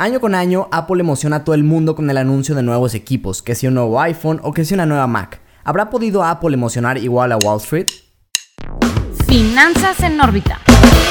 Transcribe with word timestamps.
Año 0.00 0.20
con 0.20 0.36
año, 0.36 0.68
Apple 0.70 1.00
emociona 1.00 1.38
a 1.38 1.44
todo 1.44 1.56
el 1.56 1.64
mundo 1.64 1.96
con 1.96 2.08
el 2.08 2.18
anuncio 2.18 2.54
de 2.54 2.62
nuevos 2.62 2.94
equipos, 2.94 3.42
que 3.42 3.56
sea 3.56 3.68
un 3.68 3.74
nuevo 3.74 4.00
iPhone 4.00 4.38
o 4.44 4.52
que 4.52 4.64
sea 4.64 4.76
una 4.76 4.86
nueva 4.86 5.08
Mac. 5.08 5.40
¿Habrá 5.64 5.90
podido 5.90 6.22
Apple 6.22 6.54
emocionar 6.54 6.98
igual 6.98 7.32
a 7.32 7.36
Wall 7.38 7.56
Street? 7.56 7.88
Finanzas 9.26 10.00
en 10.04 10.20
órbita. 10.20 10.60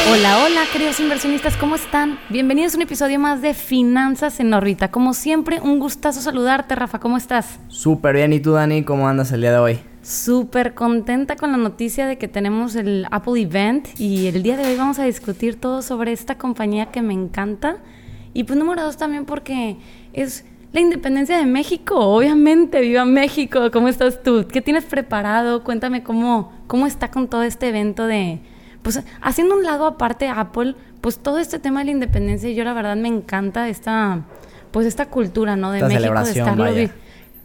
Hola, 0.09 0.41
hola, 0.45 0.61
queridos 0.71 1.01
inversionistas, 1.01 1.57
¿cómo 1.57 1.75
están? 1.75 2.17
Bienvenidos 2.29 2.75
a 2.75 2.77
un 2.77 2.83
episodio 2.83 3.19
más 3.19 3.41
de 3.41 3.53
Finanzas 3.53 4.39
en 4.39 4.53
órbita. 4.53 4.89
Como 4.89 5.13
siempre, 5.13 5.59
un 5.59 5.79
gustazo 5.79 6.21
saludarte, 6.21 6.73
Rafa, 6.73 6.99
¿cómo 6.99 7.17
estás? 7.17 7.59
Súper 7.67 8.15
bien, 8.15 8.31
¿y 8.31 8.39
tú, 8.39 8.53
Dani? 8.53 8.83
¿Cómo 8.83 9.09
andas 9.09 9.33
el 9.33 9.41
día 9.41 9.51
de 9.51 9.57
hoy? 9.57 9.79
Súper 10.01 10.73
contenta 10.75 11.35
con 11.35 11.51
la 11.51 11.57
noticia 11.57 12.07
de 12.07 12.17
que 12.17 12.29
tenemos 12.29 12.77
el 12.77 13.05
Apple 13.11 13.41
Event 13.41 13.99
y 13.99 14.27
el 14.27 14.43
día 14.43 14.55
de 14.55 14.65
hoy 14.65 14.77
vamos 14.77 14.97
a 14.97 15.03
discutir 15.03 15.59
todo 15.59 15.81
sobre 15.81 16.13
esta 16.13 16.37
compañía 16.37 16.85
que 16.85 17.01
me 17.01 17.13
encanta 17.13 17.79
y 18.37 18.43
pues 18.43 18.59
número 18.59 18.83
dos 18.83 18.97
también 18.97 19.25
porque 19.25 19.77
es 20.13 20.45
la 20.71 20.79
independencia 20.79 21.39
de 21.39 21.47
México, 21.47 21.95
obviamente, 21.97 22.81
viva 22.81 23.03
México, 23.03 23.71
¿cómo 23.71 23.87
estás 23.87 24.21
tú? 24.21 24.45
¿Qué 24.47 24.61
tienes 24.61 24.83
preparado? 24.83 25.63
Cuéntame 25.63 26.03
cómo, 26.03 26.53
cómo 26.67 26.85
está 26.85 27.09
con 27.09 27.29
todo 27.29 27.41
este 27.41 27.69
evento 27.69 28.05
de, 28.05 28.37
pues 28.83 29.03
haciendo 29.21 29.57
un 29.57 29.63
lado 29.63 29.87
aparte 29.87 30.29
Apple, 30.29 30.75
pues 31.01 31.17
todo 31.17 31.39
este 31.39 31.57
tema 31.57 31.79
de 31.79 31.85
la 31.85 31.91
independencia, 31.93 32.51
yo 32.51 32.63
la 32.63 32.73
verdad 32.73 32.95
me 32.95 33.07
encanta 33.07 33.69
esta, 33.69 34.21
pues 34.69 34.85
esta 34.85 35.07
cultura, 35.07 35.55
¿no? 35.55 35.71
De 35.71 35.81
México, 35.81 36.23
de 36.23 36.29
estarlo, 36.29 36.65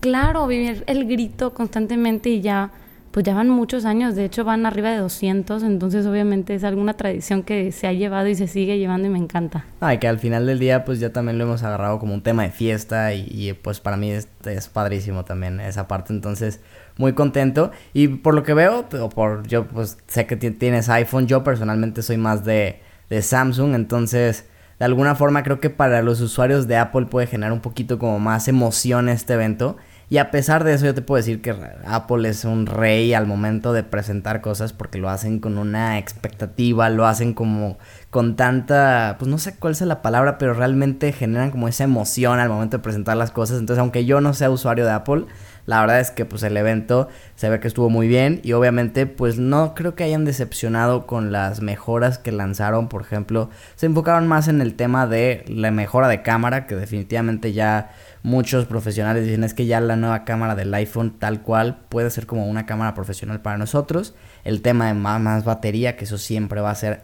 claro, 0.01 0.47
vivir 0.47 0.85
el 0.87 1.07
grito 1.07 1.55
constantemente 1.55 2.29
y 2.29 2.43
ya 2.43 2.71
pues 3.13 3.25
ya 3.27 3.35
van 3.35 3.51
muchos 3.51 3.85
años, 3.85 4.15
de 4.17 4.25
hecho 4.25 4.43
van 4.43 4.65
arriba 4.65 4.91
de 4.91 4.97
200, 4.97 5.63
entonces 5.63 6.07
obviamente 6.07 6.55
es 6.55 6.65
alguna 6.65 6.95
tradición 6.95 7.43
que 7.43 7.71
se 7.71 7.87
ha 7.87 7.93
llevado 7.93 8.27
y 8.27 8.35
se 8.35 8.49
sigue 8.49 8.79
llevando 8.79 9.07
y 9.07 9.11
me 9.11 9.19
encanta. 9.19 9.67
Ay, 9.81 9.99
que 9.99 10.09
al 10.09 10.19
final 10.19 10.47
del 10.47 10.59
día 10.59 10.87
pues 10.87 10.99
ya 10.99 11.13
también 11.13 11.37
lo 11.37 11.45
hemos 11.45 11.63
agarrado 11.63 11.99
como 11.99 12.15
un 12.15 12.23
tema 12.23 12.45
de 12.45 12.51
fiesta 12.51 13.13
y, 13.13 13.53
pues 13.53 13.81
para 13.81 13.99
mí 13.99 14.11
es, 14.11 14.29
es, 14.47 14.69
padrísimo 14.69 15.27
también 15.27 15.61
esa 15.61 15.87
parte, 15.89 16.15
entonces 16.15 16.61
muy 16.97 17.13
contento 17.13 17.71
y 17.93 18.09
por 18.09 18.35
lo 18.35 18.43
que 18.45 18.55
veo, 18.55 18.87
o 19.01 19.09
por 19.11 19.47
yo 19.47 19.67
pues 19.69 19.99
sé 20.07 20.27
que 20.27 20.37
tienes 20.37 20.89
iPhone, 20.89 21.27
yo 21.27 21.45
personalmente 21.45 22.01
soy 22.03 22.17
más 22.17 22.47
de, 22.47 22.81
de 23.11 23.21
Samsung, 23.21 23.75
entonces 23.75 24.47
de 24.79 24.87
alguna 24.87 25.15
forma 25.15 25.43
creo 25.43 25.61
que 25.61 25.69
para 25.69 26.01
los 26.01 26.23
usuarios 26.23 26.67
de 26.67 26.79
Apple 26.79 27.07
puede 27.07 27.27
generar 27.27 27.53
un 27.53 27.61
poquito 27.61 27.99
como 27.99 28.19
más 28.19 28.49
emoción 28.49 29.11
este 29.11 29.35
evento 29.35 29.77
y 30.13 30.19
a 30.19 30.31
pesar 30.31 30.63
de 30.63 30.75
eso, 30.75 30.85
yo 30.85 30.93
te 30.93 31.01
puedo 31.01 31.17
decir 31.17 31.41
que 31.41 31.57
Apple 31.87 32.29
es 32.29 32.45
un 32.45 32.67
rey 32.67 33.15
al 33.15 33.27
momento 33.27 33.73
de 33.73 33.83
presentar 33.83 34.43
cosas 34.43 34.75
porque 34.75 34.99
lo 34.99 35.09
hacen 35.09 35.39
con 35.39 35.57
una 35.57 35.97
expectativa, 35.97 36.91
lo 36.91 37.07
hacen 37.07 37.33
como 37.33 37.79
con 38.11 38.37
tanta, 38.37 39.17
pues 39.19 39.31
no 39.31 39.39
sé 39.39 39.57
cuál 39.57 39.73
es 39.73 39.81
la 39.81 40.03
palabra, 40.03 40.37
pero 40.37 40.53
realmente 40.53 41.13
generan 41.13 41.51
como 41.51 41.67
esa 41.67 41.85
emoción 41.85 42.41
al 42.41 42.51
momento 42.51 42.77
de 42.77 42.83
presentar 42.83 43.17
las 43.17 43.31
cosas. 43.31 43.59
Entonces, 43.59 43.81
aunque 43.81 44.05
yo 44.05 44.21
no 44.21 44.35
sea 44.35 44.51
usuario 44.51 44.85
de 44.85 44.91
Apple, 44.91 45.25
la 45.65 45.81
verdad 45.81 45.99
es 46.01 46.11
que 46.11 46.27
pues 46.27 46.43
el 46.43 46.59
evento 46.59 47.09
se 47.43 47.49
ve 47.49 47.59
que 47.59 47.67
estuvo 47.67 47.91
muy 47.91 48.07
bien 48.07 48.39
y 48.45 48.53
obviamente 48.53 49.05
pues 49.05 49.37
no 49.37 49.75
creo 49.75 49.97
que 49.97 50.05
hayan 50.05 50.25
decepcionado 50.25 51.09
con 51.09 51.33
las 51.33 51.61
mejoras 51.61 52.19
que 52.19 52.31
lanzaron, 52.31 52.89
por 52.89 53.03
ejemplo, 53.03 53.51
se 53.75 53.87
enfocaron 53.87 54.29
más 54.29 54.47
en 54.47 54.61
el 54.61 54.75
tema 54.75 55.09
de 55.09 55.45
la 55.49 55.73
mejora 55.73 56.07
de 56.07 56.23
cámara 56.23 56.69
que 56.69 56.77
definitivamente 56.77 57.53
ya 57.53 57.91
muchos 58.23 58.67
profesionales 58.67 59.25
dicen 59.25 59.43
es 59.43 59.55
que 59.55 59.67
ya 59.67 59.81
la 59.81 59.97
nueva 59.97 60.23
cámara 60.23 60.55
del 60.55 60.73
iPhone 60.73 61.19
tal 61.19 61.43
cual 61.43 61.79
puede 61.89 62.11
ser 62.11 62.27
como 62.27 62.47
una 62.47 62.65
cámara 62.65 62.95
profesional 62.95 63.41
para 63.41 63.59
nosotros. 63.59 64.15
El 64.45 64.63
tema 64.63 64.87
de 64.87 64.95
más, 64.95 65.21
más 65.21 65.45
batería, 65.45 65.97
que 65.97 66.05
eso 66.05 66.19
siempre 66.19 66.61
va 66.61 66.71
a 66.71 66.77
ser 66.77 67.03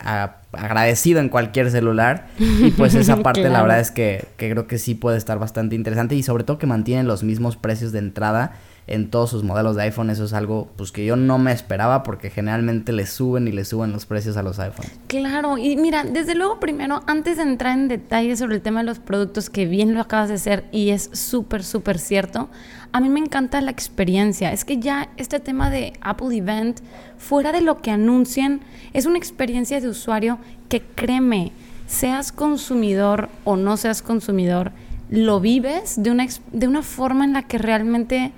agradecido 0.53 1.19
en 1.19 1.31
cualquier 1.31 1.73
celular. 1.73 2.29
Y 2.39 2.71
pues 2.71 2.95
esa 2.95 3.17
parte 3.25 3.49
la 3.49 3.63
verdad 3.63 3.81
es 3.81 3.91
que, 3.91 4.25
que 4.37 4.49
creo 4.53 4.69
que 4.69 4.79
sí 4.79 4.95
puede 4.95 5.19
estar 5.19 5.41
bastante 5.41 5.75
interesante 5.75 6.15
y 6.15 6.23
sobre 6.23 6.45
todo 6.45 6.59
que 6.59 6.69
mantienen 6.69 7.09
los 7.09 7.25
mismos 7.25 7.57
precios 7.57 7.91
de 7.91 7.99
entrada 7.99 8.53
en 8.89 9.11
todos 9.11 9.31
sus 9.31 9.45
modelos 9.45 9.77
de 9.77 9.83
iPhone. 9.83 10.11
Eso 10.11 10.25
es 10.25 10.33
algo 10.33 10.69
pues 10.77 10.93
que 10.93 11.05
yo 11.05 11.17
no 11.17 11.39
me 11.39 11.53
esperaba 11.53 12.03
porque 12.03 12.31
generalmente 12.31 12.93
le 12.93 13.07
suben 13.07 13.47
y 13.47 13.53
le 13.53 13.65
suben 13.65 13.93
los 13.93 14.07
precios 14.07 14.37
a 14.37 14.43
los 14.43 14.59
iPhones. 14.59 14.91
Claro, 15.07 15.59
y 15.59 15.77
mira, 15.77 16.05
desde 16.05 16.35
luego 16.35 16.59
primero, 16.59 17.03
antes 17.07 17.37
de 17.37 17.45
entrar 17.45 17.79
en 17.79 17.89
detalles 17.89 18.39
sobre 18.39 18.57
el 18.57 18.63
tema 18.63 18.81
de 18.81 18.87
los 18.87 18.99
productos, 18.99 19.51
que 19.51 19.67
bien 19.67 19.95
lo 19.95 20.01
acabas 20.01 20.29
de 20.29 20.35
hacer 20.35 20.65
y 20.73 20.91
es 20.91 21.11
súper, 21.13 21.63
súper 21.63 21.99
cierto, 21.99 22.49
a 22.93 23.01
mí 23.01 23.09
me 23.09 23.21
encanta 23.21 23.61
la 23.61 23.71
experiencia. 23.71 24.53
Es 24.53 24.65
que 24.65 24.79
ya 24.79 25.11
este 25.17 25.41
tema 25.41 25.71
de 25.71 25.93
Apple 26.01 26.37
Event, 26.37 26.81
fuera 27.19 27.53
de 27.53 27.61
lo 27.61 27.81
que 27.83 27.91
anuncien, 27.91 28.61
es 28.93 29.07
una 29.07 29.19
experiencia 29.19 29.81
de 29.81 29.89
usuario 29.89 30.39
que 30.69 30.83
créeme, 30.83 31.53
seas 31.87 32.33
consumidor 32.33 33.29
o 33.45 33.57
no 33.57 33.77
seas 33.77 34.03
consumidor, 34.03 34.73
lo 35.11 35.41
vives 35.41 36.03
de 36.03 36.11
una, 36.11 36.27
de 36.53 36.69
una 36.69 36.83
forma 36.83 37.25
en 37.25 37.33
la 37.33 37.43
que 37.43 37.59
realmente 37.59 38.33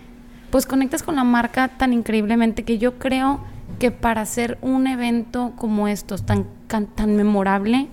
pues 0.50 0.66
conectas 0.66 1.02
con 1.02 1.16
la 1.16 1.24
marca 1.24 1.68
tan 1.68 1.92
increíblemente 1.92 2.64
que 2.64 2.78
yo 2.78 2.98
creo 2.98 3.40
que 3.78 3.90
para 3.90 4.22
hacer 4.22 4.58
un 4.62 4.86
evento 4.86 5.52
como 5.56 5.88
estos, 5.88 6.26
tan, 6.26 6.46
tan 6.68 7.16
memorable, 7.16 7.88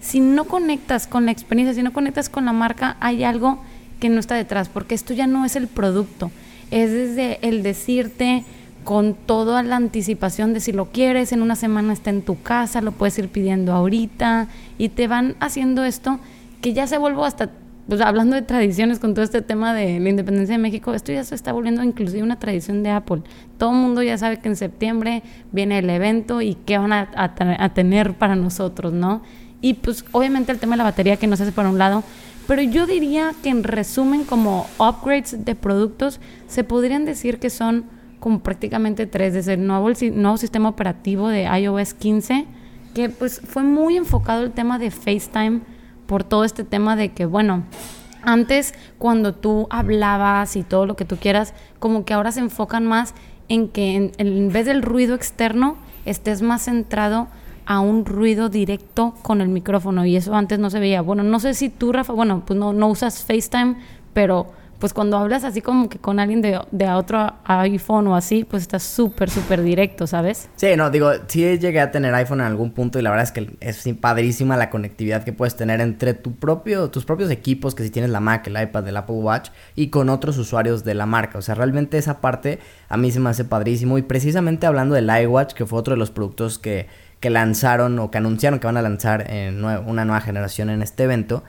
si 0.00 0.20
no 0.20 0.44
conectas 0.44 1.06
con 1.06 1.26
la 1.26 1.32
experiencia, 1.32 1.74
si 1.74 1.82
no 1.82 1.92
conectas 1.92 2.28
con 2.28 2.44
la 2.44 2.52
marca, 2.52 2.96
hay 3.00 3.24
algo 3.24 3.60
que 4.00 4.08
no 4.08 4.20
está 4.20 4.34
detrás, 4.34 4.68
porque 4.68 4.94
esto 4.94 5.14
ya 5.14 5.26
no 5.26 5.44
es 5.44 5.56
el 5.56 5.68
producto, 5.68 6.30
es 6.70 6.90
desde 6.90 7.38
el 7.46 7.62
decirte 7.62 8.44
con 8.84 9.14
toda 9.14 9.62
la 9.62 9.76
anticipación 9.76 10.54
de 10.54 10.60
si 10.60 10.72
lo 10.72 10.86
quieres, 10.86 11.32
en 11.32 11.40
una 11.40 11.54
semana 11.54 11.92
está 11.92 12.10
en 12.10 12.22
tu 12.22 12.42
casa, 12.42 12.80
lo 12.80 12.92
puedes 12.92 13.16
ir 13.18 13.28
pidiendo 13.28 13.72
ahorita, 13.72 14.48
y 14.76 14.88
te 14.88 15.06
van 15.06 15.36
haciendo 15.38 15.84
esto 15.84 16.18
que 16.60 16.72
ya 16.72 16.86
se 16.88 16.98
vuelve 16.98 17.24
hasta 17.24 17.50
pues 17.88 18.00
hablando 18.00 18.36
de 18.36 18.42
tradiciones 18.42 18.98
con 18.98 19.12
todo 19.14 19.24
este 19.24 19.42
tema 19.42 19.74
de 19.74 19.98
la 19.98 20.08
independencia 20.08 20.54
de 20.54 20.62
México, 20.62 20.94
esto 20.94 21.12
ya 21.12 21.24
se 21.24 21.34
está 21.34 21.52
volviendo 21.52 21.82
inclusive 21.82 22.22
una 22.22 22.38
tradición 22.38 22.82
de 22.82 22.90
Apple. 22.90 23.22
Todo 23.58 23.70
el 23.70 23.76
mundo 23.76 24.02
ya 24.02 24.16
sabe 24.18 24.38
que 24.38 24.48
en 24.48 24.56
septiembre 24.56 25.22
viene 25.50 25.78
el 25.78 25.90
evento 25.90 26.40
y 26.42 26.54
qué 26.54 26.78
van 26.78 26.92
a, 26.92 27.72
tener 27.74 28.14
para 28.14 28.36
nosotros, 28.36 28.92
¿no? 28.92 29.22
Y 29.60 29.74
pues 29.74 30.04
obviamente 30.12 30.52
el 30.52 30.58
tema 30.58 30.74
de 30.74 30.78
la 30.78 30.84
batería 30.84 31.16
que 31.16 31.26
nos 31.26 31.40
hace 31.40 31.52
por 31.52 31.66
un 31.66 31.78
lado, 31.78 32.04
pero 32.46 32.62
yo 32.62 32.86
diría 32.86 33.32
que 33.42 33.48
en 33.48 33.64
resumen 33.64 34.24
como 34.24 34.66
upgrades 34.78 35.44
de 35.44 35.54
productos 35.54 36.20
se 36.46 36.64
podrían 36.64 37.04
decir 37.04 37.38
que 37.38 37.50
son 37.50 37.84
como 38.20 38.40
prácticamente 38.40 39.06
tres, 39.06 39.34
desde 39.34 39.54
el 39.54 39.66
nuevo, 39.66 39.88
el 39.88 40.22
nuevo 40.22 40.36
sistema 40.36 40.68
operativo 40.68 41.28
de 41.28 41.44
iOS 41.44 41.94
15, 41.94 42.46
que 42.94 43.08
pues 43.08 43.40
fue 43.40 43.64
muy 43.64 43.96
enfocado 43.96 44.44
el 44.44 44.52
tema 44.52 44.78
de 44.78 44.92
FaceTime, 44.92 45.60
por 46.12 46.24
todo 46.24 46.44
este 46.44 46.62
tema 46.62 46.94
de 46.94 47.08
que, 47.08 47.24
bueno, 47.24 47.62
antes 48.22 48.74
cuando 48.98 49.32
tú 49.32 49.66
hablabas 49.70 50.56
y 50.56 50.62
todo 50.62 50.84
lo 50.84 50.94
que 50.94 51.06
tú 51.06 51.16
quieras, 51.16 51.54
como 51.78 52.04
que 52.04 52.12
ahora 52.12 52.32
se 52.32 52.40
enfocan 52.40 52.84
más 52.84 53.14
en 53.48 53.70
que 53.70 54.12
en, 54.18 54.52
vez 54.52 54.66
del 54.66 54.82
ruido 54.82 55.14
externo 55.14 55.78
estés 56.04 56.42
más 56.42 56.64
centrado 56.64 57.28
a 57.64 57.80
un 57.80 58.04
ruido 58.04 58.50
directo 58.50 59.14
con 59.22 59.40
el 59.40 59.48
micrófono 59.48 60.04
y 60.04 60.16
eso 60.16 60.34
antes 60.34 60.58
no 60.58 60.68
se 60.68 60.80
veía. 60.80 61.00
Bueno, 61.00 61.22
no 61.22 61.40
sé 61.40 61.54
si 61.54 61.70
tú, 61.70 61.92
Rafa, 61.92 62.12
bueno, 62.12 62.42
pues 62.46 62.58
no, 62.58 62.74
no 62.74 62.88
usas 62.88 63.24
FaceTime, 63.24 63.76
pero 64.12 64.52
pues 64.82 64.94
cuando 64.94 65.16
hablas 65.16 65.44
así 65.44 65.60
como 65.60 65.88
que 65.88 66.00
con 66.00 66.18
alguien 66.18 66.42
de, 66.42 66.60
de 66.72 66.90
otro 66.90 67.34
iPhone 67.44 68.08
o 68.08 68.16
así, 68.16 68.42
pues 68.42 68.62
estás 68.62 68.82
súper, 68.82 69.30
súper 69.30 69.62
directo, 69.62 70.08
¿sabes? 70.08 70.48
Sí, 70.56 70.74
no, 70.76 70.90
digo, 70.90 71.12
sí 71.28 71.56
llegué 71.56 71.78
a 71.78 71.92
tener 71.92 72.12
iPhone 72.16 72.40
en 72.40 72.46
algún 72.46 72.72
punto 72.72 72.98
y 72.98 73.02
la 73.02 73.10
verdad 73.10 73.22
es 73.22 73.30
que 73.30 73.56
es 73.60 73.88
padrísima 74.00 74.56
la 74.56 74.70
conectividad 74.70 75.22
que 75.22 75.32
puedes 75.32 75.54
tener 75.54 75.80
entre 75.80 76.14
tu 76.14 76.34
propio, 76.34 76.90
tus 76.90 77.04
propios 77.04 77.30
equipos, 77.30 77.76
que 77.76 77.84
si 77.84 77.90
tienes 77.90 78.10
la 78.10 78.18
Mac, 78.18 78.44
el 78.48 78.60
iPad, 78.60 78.88
el 78.88 78.96
Apple 78.96 79.14
Watch, 79.14 79.50
y 79.76 79.86
con 79.86 80.08
otros 80.08 80.36
usuarios 80.36 80.82
de 80.82 80.94
la 80.94 81.06
marca. 81.06 81.38
O 81.38 81.42
sea, 81.42 81.54
realmente 81.54 81.96
esa 81.96 82.20
parte 82.20 82.58
a 82.88 82.96
mí 82.96 83.12
se 83.12 83.20
me 83.20 83.30
hace 83.30 83.44
padrísimo. 83.44 83.98
Y 83.98 84.02
precisamente 84.02 84.66
hablando 84.66 84.96
del 84.96 85.08
iWatch, 85.08 85.52
que 85.52 85.64
fue 85.64 85.78
otro 85.78 85.94
de 85.94 85.98
los 85.98 86.10
productos 86.10 86.58
que, 86.58 86.88
que 87.20 87.30
lanzaron 87.30 88.00
o 88.00 88.10
que 88.10 88.18
anunciaron 88.18 88.58
que 88.58 88.66
van 88.66 88.78
a 88.78 88.82
lanzar 88.82 89.30
una 89.86 90.04
nueva 90.04 90.20
generación 90.20 90.70
en 90.70 90.82
este 90.82 91.04
evento, 91.04 91.44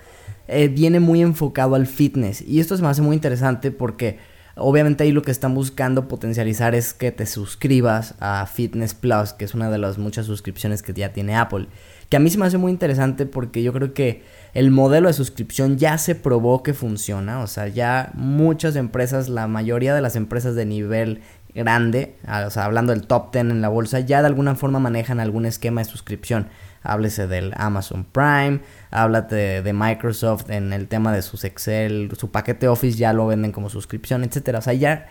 eh, 0.48 0.68
viene 0.68 1.00
muy 1.00 1.22
enfocado 1.22 1.76
al 1.76 1.88
fitness. 1.88 2.42
Y 2.42 2.60
esto 2.60 2.76
se 2.76 2.84
me 2.84 2.90
hace 2.90 3.02
muy 3.02 3.16
interesante 3.16 3.72
porque 3.72 4.20
obviamente 4.56 5.04
ahí 5.04 5.12
lo 5.12 5.22
que 5.22 5.32
están 5.32 5.56
buscando 5.56 6.08
potencializar 6.08 6.76
es 6.76 6.94
que 6.94 7.12
te 7.12 7.26
suscribas 7.26 8.16
a 8.20 8.46
Fitness 8.46 8.94
Plus, 8.94 9.34
que 9.34 9.46
es 9.46 9.54
una 9.54 9.70
de 9.70 9.78
las 9.78 9.98
muchas 9.98 10.26
suscripciones 10.26 10.84
que 10.84 10.94
ya 10.94 11.14
tiene 11.14 11.36
Apple. 11.36 11.68
Que 12.10 12.18
a 12.18 12.20
mí 12.20 12.30
se 12.30 12.38
me 12.38 12.46
hace 12.46 12.58
muy 12.58 12.72
interesante 12.72 13.26
porque 13.26 13.64
yo 13.64 13.74
creo 13.74 13.94
que 13.94 14.24
el 14.54 14.70
modelo 14.70 15.08
de 15.08 15.14
suscripción 15.14 15.78
ya 15.78 15.98
se 15.98 16.14
probó 16.14 16.62
que 16.62 16.74
funciona. 16.74 17.40
O 17.40 17.48
sea, 17.48 17.68
ya 17.68 18.12
muchas 18.14 18.76
empresas, 18.76 19.30
la 19.30 19.48
mayoría 19.48 19.96
de 19.96 20.02
las 20.02 20.16
empresas 20.16 20.56
de 20.56 20.66
nivel 20.66 21.22
grande, 21.56 22.16
o 22.28 22.50
sea, 22.50 22.66
hablando 22.66 22.94
del 22.94 23.06
top 23.08 23.32
10 23.32 23.46
en 23.46 23.62
la 23.62 23.70
bolsa, 23.70 24.00
ya 24.00 24.22
de 24.22 24.28
alguna 24.28 24.56
forma 24.56 24.80
manejan 24.80 25.20
algún 25.20 25.46
esquema 25.46 25.82
de 25.82 25.86
suscripción 25.86 26.48
háblese 26.84 27.28
del 27.28 27.54
Amazon 27.58 28.06
Prime, 28.06 28.62
háblate 28.92 29.62
de, 29.62 29.74
Microsoft 29.74 30.50
en 30.50 30.74
el 30.74 30.88
tema 30.88 31.12
de 31.14 31.22
sus 31.22 31.44
Excel, 31.44 32.12
su 32.18 32.32
paquete 32.32 32.68
Office 32.68 32.98
ya 32.98 33.14
lo 33.14 33.28
venden 33.28 33.52
como 33.52 33.70
suscripción, 33.70 34.24
etcétera. 34.24 34.60
O 34.60 34.62
sea, 34.62 34.74
ya 34.74 35.08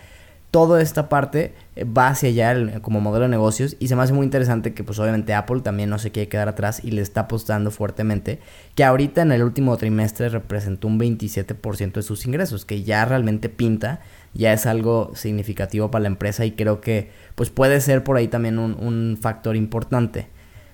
toda 0.52 0.82
esta 0.82 1.08
parte 1.08 1.54
eh, 1.76 1.84
va 1.84 2.08
hacia 2.08 2.28
allá 2.28 2.80
como 2.82 3.00
modelo 3.00 3.24
de 3.24 3.30
negocios 3.30 3.74
y 3.80 3.88
se 3.88 3.96
me 3.96 4.02
hace 4.02 4.12
muy 4.12 4.24
interesante 4.24 4.74
que 4.74 4.84
pues 4.84 4.98
obviamente 4.98 5.32
Apple 5.32 5.62
también 5.62 5.88
no 5.88 5.98
se 5.98 6.12
quiere 6.12 6.28
quedar 6.28 6.46
atrás 6.48 6.84
y 6.84 6.90
le 6.90 7.00
está 7.00 7.22
apostando 7.22 7.70
fuertemente 7.70 8.38
que 8.74 8.84
ahorita 8.84 9.22
en 9.22 9.32
el 9.32 9.42
último 9.42 9.76
trimestre 9.78 10.28
representó 10.28 10.88
un 10.88 11.00
27% 11.00 11.92
de 11.94 12.02
sus 12.02 12.26
ingresos, 12.26 12.66
que 12.66 12.82
ya 12.82 13.02
realmente 13.06 13.48
pinta, 13.48 14.00
ya 14.34 14.52
es 14.52 14.66
algo 14.66 15.12
significativo 15.14 15.90
para 15.90 16.02
la 16.02 16.08
empresa 16.08 16.44
y 16.44 16.52
creo 16.52 16.82
que 16.82 17.10
pues 17.34 17.48
puede 17.48 17.80
ser 17.80 18.04
por 18.04 18.18
ahí 18.18 18.28
también 18.28 18.58
un, 18.58 18.76
un 18.78 19.18
factor 19.20 19.56
importante. 19.56 20.28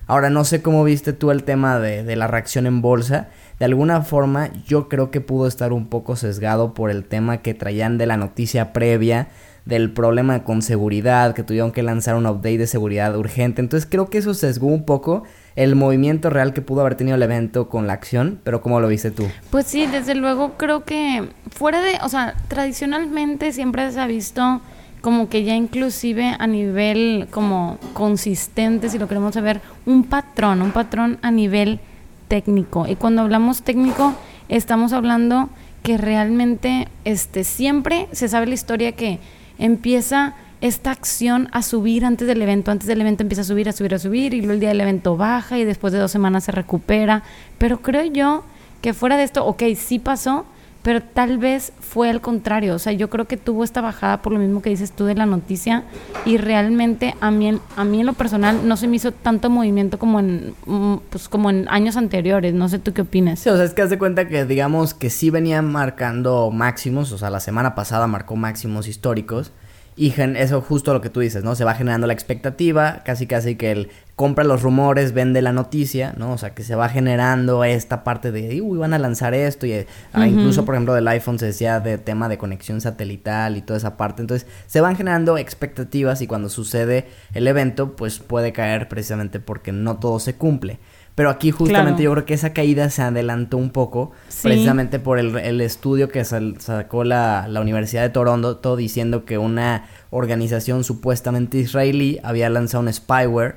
Ahora 0.08 0.30
no 0.30 0.44
sé 0.44 0.62
cómo 0.62 0.82
viste 0.82 1.12
tú 1.12 1.30
el 1.30 1.44
tema 1.44 1.78
de, 1.78 2.02
de 2.02 2.16
la 2.16 2.26
reacción 2.26 2.66
en 2.66 2.82
bolsa, 2.82 3.28
de 3.60 3.64
alguna 3.66 4.02
forma 4.02 4.50
yo 4.66 4.88
creo 4.88 5.10
que 5.10 5.20
pudo 5.20 5.46
estar 5.46 5.72
un 5.72 5.86
poco 5.86 6.16
sesgado 6.16 6.74
por 6.74 6.90
el 6.90 7.04
tema 7.04 7.38
que 7.38 7.54
traían 7.54 7.98
de 7.98 8.06
la 8.06 8.16
noticia 8.16 8.72
previa 8.72 9.28
del 9.68 9.92
problema 9.92 10.44
con 10.44 10.62
seguridad, 10.62 11.34
que 11.34 11.42
tuvieron 11.42 11.72
que 11.72 11.82
lanzar 11.82 12.14
un 12.14 12.26
update 12.26 12.56
de 12.56 12.66
seguridad 12.66 13.14
urgente. 13.14 13.60
Entonces 13.60 13.86
creo 13.88 14.08
que 14.08 14.16
eso 14.16 14.32
sesgó 14.32 14.68
un 14.68 14.86
poco 14.86 15.24
el 15.56 15.76
movimiento 15.76 16.30
real 16.30 16.54
que 16.54 16.62
pudo 16.62 16.80
haber 16.80 16.94
tenido 16.94 17.16
el 17.16 17.22
evento 17.22 17.68
con 17.68 17.86
la 17.86 17.92
acción, 17.92 18.40
pero 18.44 18.62
¿cómo 18.62 18.80
lo 18.80 18.88
viste 18.88 19.10
tú? 19.10 19.28
Pues 19.50 19.66
sí, 19.66 19.86
desde 19.86 20.14
luego 20.14 20.54
creo 20.56 20.84
que 20.84 21.28
fuera 21.50 21.82
de, 21.82 21.98
o 22.02 22.08
sea, 22.08 22.34
tradicionalmente 22.48 23.52
siempre 23.52 23.92
se 23.92 24.00
ha 24.00 24.06
visto 24.06 24.62
como 25.00 25.28
que 25.28 25.44
ya 25.44 25.54
inclusive 25.54 26.34
a 26.38 26.46
nivel 26.46 27.28
como 27.30 27.78
consistente, 27.92 28.88
si 28.88 28.98
lo 28.98 29.08
queremos 29.08 29.34
saber, 29.34 29.60
un 29.86 30.04
patrón, 30.04 30.62
un 30.62 30.72
patrón 30.72 31.18
a 31.22 31.30
nivel 31.30 31.80
técnico. 32.28 32.86
Y 32.86 32.96
cuando 32.96 33.22
hablamos 33.22 33.62
técnico, 33.62 34.14
estamos 34.48 34.92
hablando 34.92 35.48
que 35.82 35.96
realmente 35.96 36.88
este 37.04 37.44
siempre 37.44 38.08
se 38.12 38.28
sabe 38.28 38.46
la 38.46 38.54
historia 38.54 38.92
que 38.92 39.20
empieza 39.58 40.34
esta 40.60 40.90
acción 40.90 41.48
a 41.52 41.62
subir 41.62 42.04
antes 42.04 42.26
del 42.26 42.42
evento. 42.42 42.70
Antes 42.70 42.88
del 42.88 43.00
evento 43.00 43.22
empieza 43.22 43.42
a 43.42 43.44
subir, 43.44 43.68
a 43.68 43.72
subir, 43.72 43.94
a 43.94 43.98
subir 43.98 44.34
y 44.34 44.38
luego 44.38 44.54
el 44.54 44.60
día 44.60 44.70
del 44.70 44.80
evento 44.80 45.16
baja 45.16 45.58
y 45.58 45.64
después 45.64 45.92
de 45.92 45.98
dos 45.98 46.10
semanas 46.10 46.44
se 46.44 46.52
recupera. 46.52 47.22
Pero 47.58 47.80
creo 47.80 48.04
yo 48.04 48.44
que 48.80 48.92
fuera 48.92 49.16
de 49.16 49.24
esto, 49.24 49.44
ok, 49.46 49.62
sí 49.76 49.98
pasó, 49.98 50.46
pero 50.82 51.02
tal 51.02 51.38
vez 51.38 51.72
fue 51.80 52.08
al 52.08 52.20
contrario. 52.20 52.74
O 52.74 52.78
sea, 52.78 52.92
yo 52.92 53.10
creo 53.10 53.26
que 53.26 53.36
tuvo 53.36 53.64
esta 53.64 53.80
bajada 53.80 54.22
por 54.22 54.32
lo 54.32 54.38
mismo 54.38 54.62
que 54.62 54.70
dices 54.70 54.92
tú 54.92 55.04
de 55.04 55.14
la 55.14 55.26
noticia 55.26 55.84
y 56.24 56.36
realmente 56.36 57.14
a 57.20 57.30
mí, 57.30 57.58
a 57.76 57.84
mí 57.84 58.00
en 58.00 58.06
lo 58.06 58.12
personal 58.12 58.66
no 58.66 58.76
se 58.76 58.88
me 58.88 58.96
hizo 58.96 59.12
tanto 59.12 59.50
movimiento 59.50 59.98
como 59.98 60.20
en, 60.20 60.54
mm, 60.66 60.96
pues, 61.10 61.28
como 61.28 61.50
en 61.50 61.66
años 61.68 61.96
anteriores. 61.96 62.54
No 62.54 62.68
sé 62.68 62.78
tú 62.78 62.92
qué 62.92 63.02
opinas. 63.02 63.40
Sí, 63.40 63.48
o 63.48 63.56
sea, 63.56 63.64
es 63.64 63.74
que 63.74 63.82
haz 63.82 63.90
de 63.90 63.98
cuenta 63.98 64.28
que 64.28 64.44
digamos 64.44 64.94
que 64.94 65.10
sí 65.10 65.30
venían 65.30 65.70
marcando 65.70 66.50
máximos, 66.50 67.12
o 67.12 67.18
sea, 67.18 67.30
la 67.30 67.40
semana 67.40 67.74
pasada 67.74 68.06
marcó 68.06 68.36
máximos 68.36 68.88
históricos 68.88 69.52
y 69.98 70.14
eso 70.36 70.60
justo 70.60 70.92
lo 70.92 71.00
que 71.00 71.10
tú 71.10 71.18
dices, 71.18 71.42
¿no? 71.42 71.56
Se 71.56 71.64
va 71.64 71.74
generando 71.74 72.06
la 72.06 72.12
expectativa, 72.12 73.02
casi 73.04 73.26
casi 73.26 73.56
que 73.56 73.72
él 73.72 73.88
compra 74.14 74.44
los 74.44 74.62
rumores, 74.62 75.12
vende 75.12 75.42
la 75.42 75.52
noticia, 75.52 76.14
¿no? 76.16 76.32
O 76.32 76.38
sea, 76.38 76.54
que 76.54 76.62
se 76.62 76.76
va 76.76 76.88
generando 76.88 77.64
esta 77.64 78.04
parte 78.04 78.30
de, 78.30 78.62
uy, 78.62 78.78
van 78.78 78.94
a 78.94 78.98
lanzar 79.00 79.34
esto. 79.34 79.66
Y 79.66 79.86
ah, 80.12 80.28
incluso, 80.28 80.64
por 80.64 80.76
ejemplo, 80.76 80.94
del 80.94 81.08
iPhone 81.08 81.40
se 81.40 81.46
decía 81.46 81.80
de 81.80 81.98
tema 81.98 82.28
de 82.28 82.38
conexión 82.38 82.80
satelital 82.80 83.56
y 83.56 83.62
toda 83.62 83.76
esa 83.76 83.96
parte. 83.96 84.22
Entonces, 84.22 84.48
se 84.68 84.80
van 84.80 84.94
generando 84.94 85.36
expectativas 85.36 86.22
y 86.22 86.28
cuando 86.28 86.48
sucede 86.48 87.08
el 87.34 87.48
evento, 87.48 87.96
pues 87.96 88.20
puede 88.20 88.52
caer 88.52 88.88
precisamente 88.88 89.40
porque 89.40 89.72
no 89.72 89.98
todo 89.98 90.20
se 90.20 90.36
cumple. 90.36 90.78
Pero 91.18 91.30
aquí 91.30 91.50
justamente 91.50 92.04
yo 92.04 92.12
creo 92.12 92.24
que 92.24 92.34
esa 92.34 92.52
caída 92.52 92.90
se 92.90 93.02
adelantó 93.02 93.56
un 93.56 93.70
poco, 93.70 94.12
precisamente 94.40 95.00
por 95.00 95.18
el, 95.18 95.60
estudio 95.60 96.10
que 96.10 96.24
sacó 96.24 97.02
la, 97.02 97.48
la, 97.48 97.60
Universidad 97.60 98.02
de 98.02 98.10
Toronto, 98.10 98.58
todo 98.58 98.76
diciendo 98.76 99.24
que 99.24 99.36
una 99.36 99.88
organización 100.10 100.84
supuestamente 100.84 101.58
israelí 101.58 102.20
había 102.22 102.48
lanzado 102.50 102.84
un 102.84 102.92
spyware, 102.92 103.56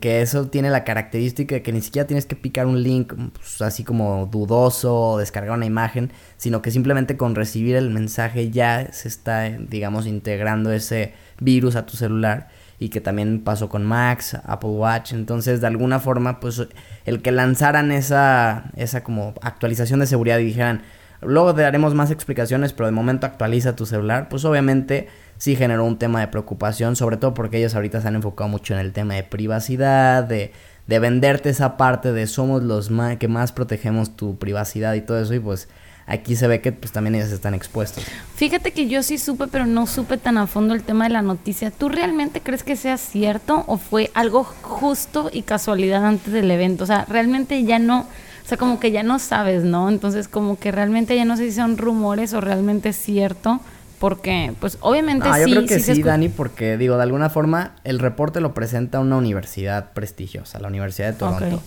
que 0.00 0.22
eso 0.22 0.48
tiene 0.48 0.70
la 0.70 0.82
característica 0.82 1.54
de 1.54 1.62
que 1.62 1.72
ni 1.72 1.82
siquiera 1.82 2.04
tienes 2.08 2.26
que 2.26 2.34
picar 2.34 2.66
un 2.66 2.82
link 2.82 3.14
pues, 3.32 3.62
así 3.62 3.84
como 3.84 4.26
dudoso 4.26 4.92
o 4.92 5.18
descargar 5.18 5.56
una 5.56 5.66
imagen, 5.66 6.10
sino 6.36 6.62
que 6.62 6.72
simplemente 6.72 7.16
con 7.16 7.36
recibir 7.36 7.76
el 7.76 7.90
mensaje 7.90 8.50
ya 8.50 8.92
se 8.92 9.06
está, 9.06 9.44
digamos, 9.44 10.08
integrando 10.08 10.72
ese 10.72 11.14
virus 11.38 11.76
a 11.76 11.86
tu 11.86 11.96
celular 11.96 12.48
y 12.78 12.90
que 12.90 13.00
también 13.00 13.40
pasó 13.40 13.68
con 13.68 13.84
Max, 13.84 14.36
Apple 14.44 14.70
Watch, 14.70 15.12
entonces 15.12 15.60
de 15.60 15.66
alguna 15.66 15.98
forma 15.98 16.40
pues 16.40 16.62
el 17.04 17.22
que 17.22 17.32
lanzaran 17.32 17.90
esa, 17.90 18.70
esa 18.76 19.02
como 19.02 19.34
actualización 19.42 20.00
de 20.00 20.06
seguridad 20.06 20.38
y 20.38 20.44
dijeran, 20.44 20.82
luego 21.20 21.54
te 21.54 21.62
daremos 21.62 21.94
más 21.94 22.10
explicaciones, 22.10 22.72
pero 22.72 22.86
de 22.86 22.92
momento 22.92 23.26
actualiza 23.26 23.74
tu 23.74 23.86
celular, 23.86 24.28
pues 24.28 24.44
obviamente 24.44 25.08
sí 25.38 25.56
generó 25.56 25.84
un 25.84 25.98
tema 25.98 26.20
de 26.20 26.28
preocupación, 26.28 26.94
sobre 26.94 27.16
todo 27.16 27.34
porque 27.34 27.58
ellos 27.58 27.74
ahorita 27.74 28.00
se 28.00 28.08
han 28.08 28.16
enfocado 28.16 28.48
mucho 28.48 28.74
en 28.74 28.80
el 28.80 28.92
tema 28.92 29.14
de 29.14 29.24
privacidad, 29.24 30.22
de, 30.24 30.52
de 30.86 30.98
venderte 31.00 31.50
esa 31.50 31.76
parte 31.76 32.12
de 32.12 32.26
somos 32.26 32.62
los 32.62 32.90
que 33.18 33.28
más 33.28 33.52
protegemos 33.52 34.16
tu 34.16 34.38
privacidad 34.38 34.94
y 34.94 35.00
todo 35.00 35.20
eso 35.20 35.34
y 35.34 35.40
pues 35.40 35.68
aquí 36.08 36.36
se 36.36 36.48
ve 36.48 36.60
que 36.60 36.72
pues 36.72 36.92
también 36.92 37.14
ellos 37.14 37.30
están 37.30 37.54
expuestos. 37.54 38.04
Fíjate 38.34 38.72
que 38.72 38.88
yo 38.88 39.02
sí 39.02 39.18
supe, 39.18 39.46
pero 39.46 39.66
no 39.66 39.86
supe 39.86 40.16
tan 40.16 40.38
a 40.38 40.46
fondo 40.46 40.74
el 40.74 40.82
tema 40.82 41.04
de 41.04 41.10
la 41.10 41.22
noticia. 41.22 41.70
¿Tú 41.70 41.88
realmente 41.88 42.40
crees 42.40 42.62
que 42.62 42.76
sea 42.76 42.96
cierto 42.96 43.64
o 43.66 43.76
fue 43.76 44.10
algo 44.14 44.44
justo 44.44 45.30
y 45.32 45.42
casualidad 45.42 46.04
antes 46.04 46.32
del 46.32 46.50
evento? 46.50 46.84
O 46.84 46.86
sea, 46.86 47.04
realmente 47.08 47.62
ya 47.64 47.78
no, 47.78 48.00
o 48.00 48.48
sea, 48.48 48.58
como 48.58 48.80
que 48.80 48.90
ya 48.90 49.02
no 49.02 49.18
sabes, 49.18 49.64
¿no? 49.64 49.88
Entonces, 49.88 50.28
como 50.28 50.58
que 50.58 50.72
realmente 50.72 51.14
ya 51.14 51.24
no 51.24 51.36
sé 51.36 51.50
si 51.50 51.56
son 51.56 51.76
rumores 51.76 52.32
o 52.32 52.40
realmente 52.40 52.88
es 52.90 52.96
cierto. 52.96 53.60
Porque, 53.98 54.54
pues, 54.60 54.78
obviamente 54.80 55.28
sí. 55.34 55.40
Yo 55.40 55.56
creo 55.56 55.66
que 55.66 55.80
sí, 55.80 56.02
Dani, 56.04 56.28
porque, 56.28 56.76
digo, 56.76 56.96
de 56.96 57.02
alguna 57.02 57.30
forma, 57.30 57.72
el 57.82 57.98
reporte 57.98 58.40
lo 58.40 58.54
presenta 58.54 59.00
una 59.00 59.16
universidad 59.16 59.92
prestigiosa, 59.92 60.60
la 60.60 60.68
Universidad 60.68 61.08
de 61.08 61.18
Toronto. 61.18 61.60